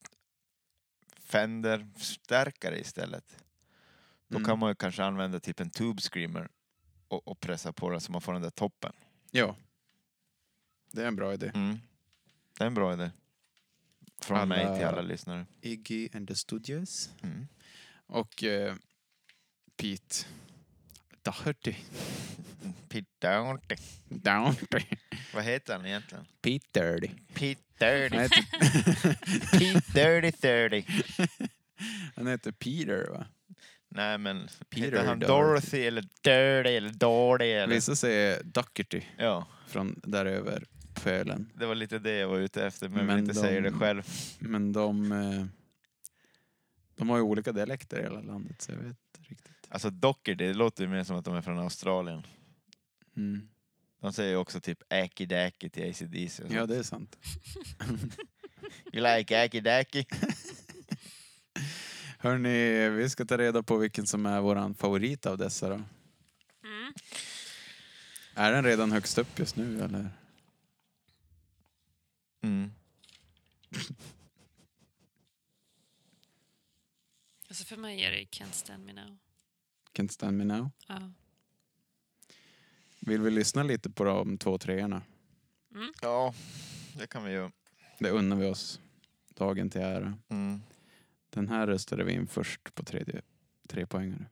[1.20, 3.36] Fender-stärkare istället.
[4.28, 4.46] Då Mm.
[4.46, 6.48] kan man ju kanske använda typ en Tube Screamer
[7.08, 8.92] och, och pressa på den så man får den där toppen.
[9.30, 9.56] Ja.
[10.92, 11.52] Det är en bra idé.
[11.54, 11.78] Mm.
[12.58, 13.10] Det är en bra idé.
[14.22, 15.46] Från Alla- mig till alla lyssnare.
[15.60, 17.10] Iggy and the Studios.
[17.22, 17.46] Mm.
[18.06, 18.74] Och eh,
[19.76, 20.26] Pete
[21.22, 21.74] Doherty.
[22.88, 23.76] Pete Doherty.
[24.08, 24.96] Doherty.
[25.34, 26.24] Vad heter han egentligen?
[26.42, 27.08] Pete Dirty.
[27.34, 28.16] Pete Dirty.
[29.58, 30.84] Pete Dirty 30.
[32.16, 33.26] han heter Peter va?
[33.88, 35.18] Nej men, Peter heter han.
[35.18, 37.74] Dorothy eller Dirty eller Dorty eller?
[37.74, 40.64] Vissa säger Doherty Ja, från där över
[41.02, 41.50] pölen.
[41.54, 43.60] det var lite det jag var ute efter men, jag Men vill inte de- säga
[43.60, 44.02] det själv.
[44.38, 45.44] Men de, eh,
[46.96, 49.52] de har ju olika dialekter i hela landet så jag vet inte riktigt.
[49.68, 52.22] Alltså Doherty, det låter ju mer som att de är från Australien.
[53.16, 53.48] Mm.
[54.00, 56.42] De säger ju också typ Aki Daki till ACDC.
[56.50, 57.16] Ja det är sant.
[58.92, 60.04] You like Aki Daki?
[62.18, 65.74] Hörni, vi ska ta reda på vilken som är våran favorit av dessa då.
[65.74, 66.92] Mm.
[68.34, 70.08] Är den redan högst upp just nu eller?
[72.46, 72.70] Mm.
[77.48, 79.18] Alltså för mig är det Can't Stand Me Now.
[79.92, 80.70] Can't stand me now.
[80.86, 81.10] Ja.
[83.00, 85.02] Vill vi lyssna lite på de två treorna?
[86.02, 86.34] Ja,
[86.98, 87.52] det kan vi göra.
[87.98, 88.80] Det unnar vi oss.
[89.28, 90.18] Dagen till ära.
[90.28, 90.62] Mm.
[91.30, 93.22] Den här röstade vi in först på tredje,
[93.68, 94.26] tre poängare.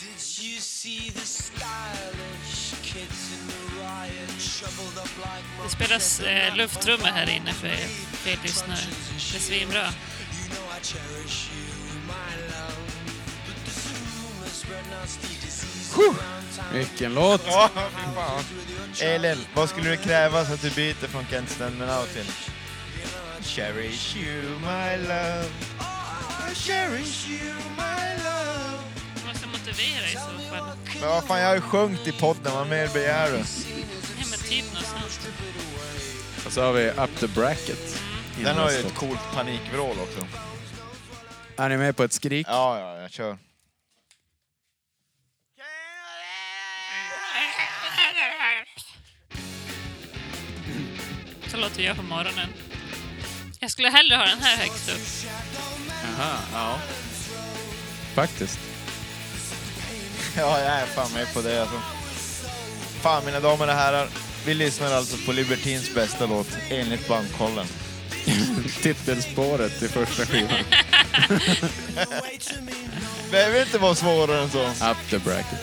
[0.00, 0.08] Did
[0.42, 3.55] you see the stylish kids in
[5.64, 8.78] Det spelas eh, lufttrummor här inne för er, för er lyssnare.
[9.32, 9.88] Det är svinbra.
[16.72, 17.42] Vilken låt!
[17.46, 18.44] Ja, fy fan.
[19.00, 22.32] Elin, vad skulle det krävas att du byter från Can't Stand Me Now till?
[23.42, 25.50] Cherish you my love
[26.50, 28.85] I cherish you my love
[29.76, 30.76] Motivera i så fall.
[31.00, 33.36] Men vad fan, jag har ju sjungit i podden, vad mer begär du?
[33.38, 35.28] Ja, men typ något sånt.
[36.46, 38.02] Och så har vi Up the Bracket.
[38.44, 40.26] Den har ju ett coolt panikvrål också.
[41.56, 42.46] Är ni med på ett skrik?
[42.50, 43.38] Ja, ja, jag kör.
[51.46, 52.48] Så låter jag på morgonen.
[53.60, 55.30] Jag skulle hellre ha den här högst upp.
[56.18, 56.78] Aha, ja.
[58.14, 58.58] Faktiskt.
[60.38, 61.80] Ja, jag är fan med på det alltså.
[63.00, 64.08] Fan mina damer och herrar,
[64.46, 67.66] vi lyssnar alltså på Libertins bästa låt enligt bandkollen.
[68.82, 70.50] Titelspåret i första skivan.
[73.30, 74.62] Behöver inte vara svårare än så.
[74.62, 75.60] Up the Bracket.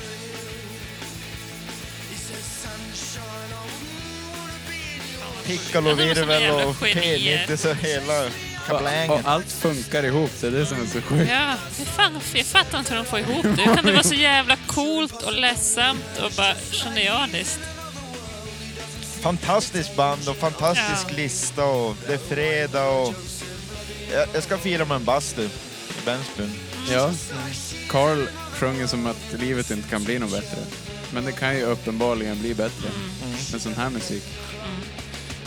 [5.45, 7.47] Piccolo, virvel och genier.
[7.47, 8.29] P90 så hela
[8.67, 9.11] kablängen.
[9.11, 11.31] och allt funkar ihop, det är det som är så sjukt.
[11.31, 13.61] Ja, fan, jag fattar inte hur de får ihop det.
[13.63, 17.59] Hur kan det vara så jävla coolt och ledsamt och bara genialiskt?
[19.21, 21.15] Fantastiskt band och fantastisk Ja.
[21.15, 23.13] lista och det är fredag och...
[24.11, 26.53] Jag, jag ska fira med en bastu i Bensbyn.
[26.91, 27.11] Ja.
[27.89, 30.57] Carl sjunger som att livet inte kan bli något bättre.
[31.13, 32.89] Men det kan ju uppenbarligen bli bättre
[33.51, 34.23] med sån här musik.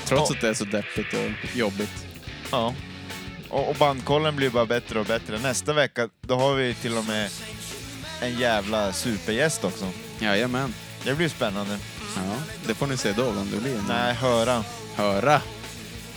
[0.05, 0.35] Trots Ja.
[0.37, 2.07] att det är så deppigt och jobbigt.
[2.51, 2.75] Ja.
[3.57, 5.39] Och, och bandkollen blir bara bättre och bättre.
[5.39, 7.31] Nästa vecka, då har vi till och med
[8.23, 9.93] en jävla supergäst också.
[10.19, 10.75] Jajamän.
[11.05, 11.79] Det blir spännande.
[12.17, 13.81] Ja, det får ni se då om det blir.
[13.89, 14.65] Nej, höra.
[14.95, 15.43] Höra.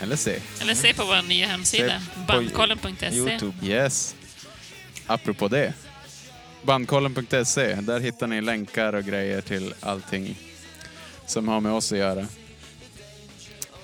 [0.01, 0.39] Eller se.
[0.61, 3.15] Eller se på vår nya hemsida, bandkollen.se.
[3.15, 3.65] Youtube.
[3.65, 4.15] Yes.
[5.05, 5.73] Apropå det.
[6.63, 10.37] Bandkollen.se, där hittar ni länkar och grejer till allting
[11.25, 12.27] som har med oss att göra.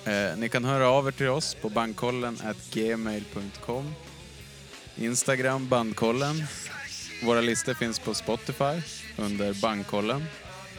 [0.06, 2.38] Eh, ni kan höra av er till oss på bandkollen
[2.72, 3.94] gmail.com.
[4.98, 6.44] Instagram bandkollen.
[7.24, 8.82] Våra listor finns på Spotify
[9.18, 10.26] under bandkollen.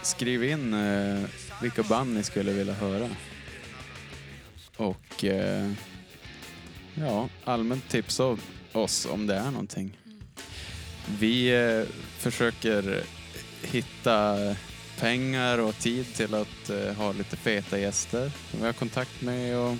[0.02, 1.24] Skriv in eh,
[1.62, 3.08] vilka band ni skulle vilja höra.
[4.76, 5.72] Och eh,
[6.94, 8.36] ja, allmänt tipsa
[8.72, 9.98] oss om det är någonting.
[11.18, 13.02] Vi eh, försöker
[13.62, 14.36] hitta
[15.00, 19.58] pengar och tid till att eh, ha lite feta gäster som vi har kontakt med
[19.58, 19.76] och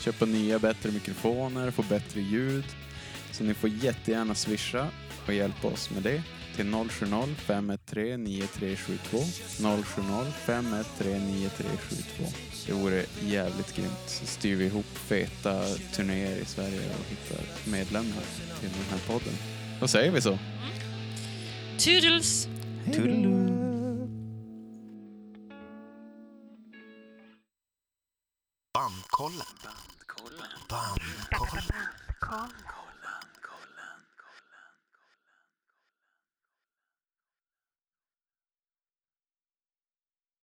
[0.00, 2.64] köpa nya bättre mikrofoner, få bättre ljud.
[3.32, 4.86] Så ni får jättegärna swisha
[5.26, 6.22] och hjälpa oss med det
[6.56, 9.18] till 070 513 9372
[9.84, 12.24] 070 513 9372
[12.66, 14.04] Det vore jävligt grymt.
[14.06, 15.64] Så styr vi ihop feta
[15.94, 18.24] turnéer i Sverige och hittar medlemmar
[18.60, 19.34] till den här podden.
[19.80, 20.38] Då säger vi så.
[21.78, 22.48] Toodles!
[28.80, 29.46] Bandkollen.
[30.70, 31.64] Bandkollen.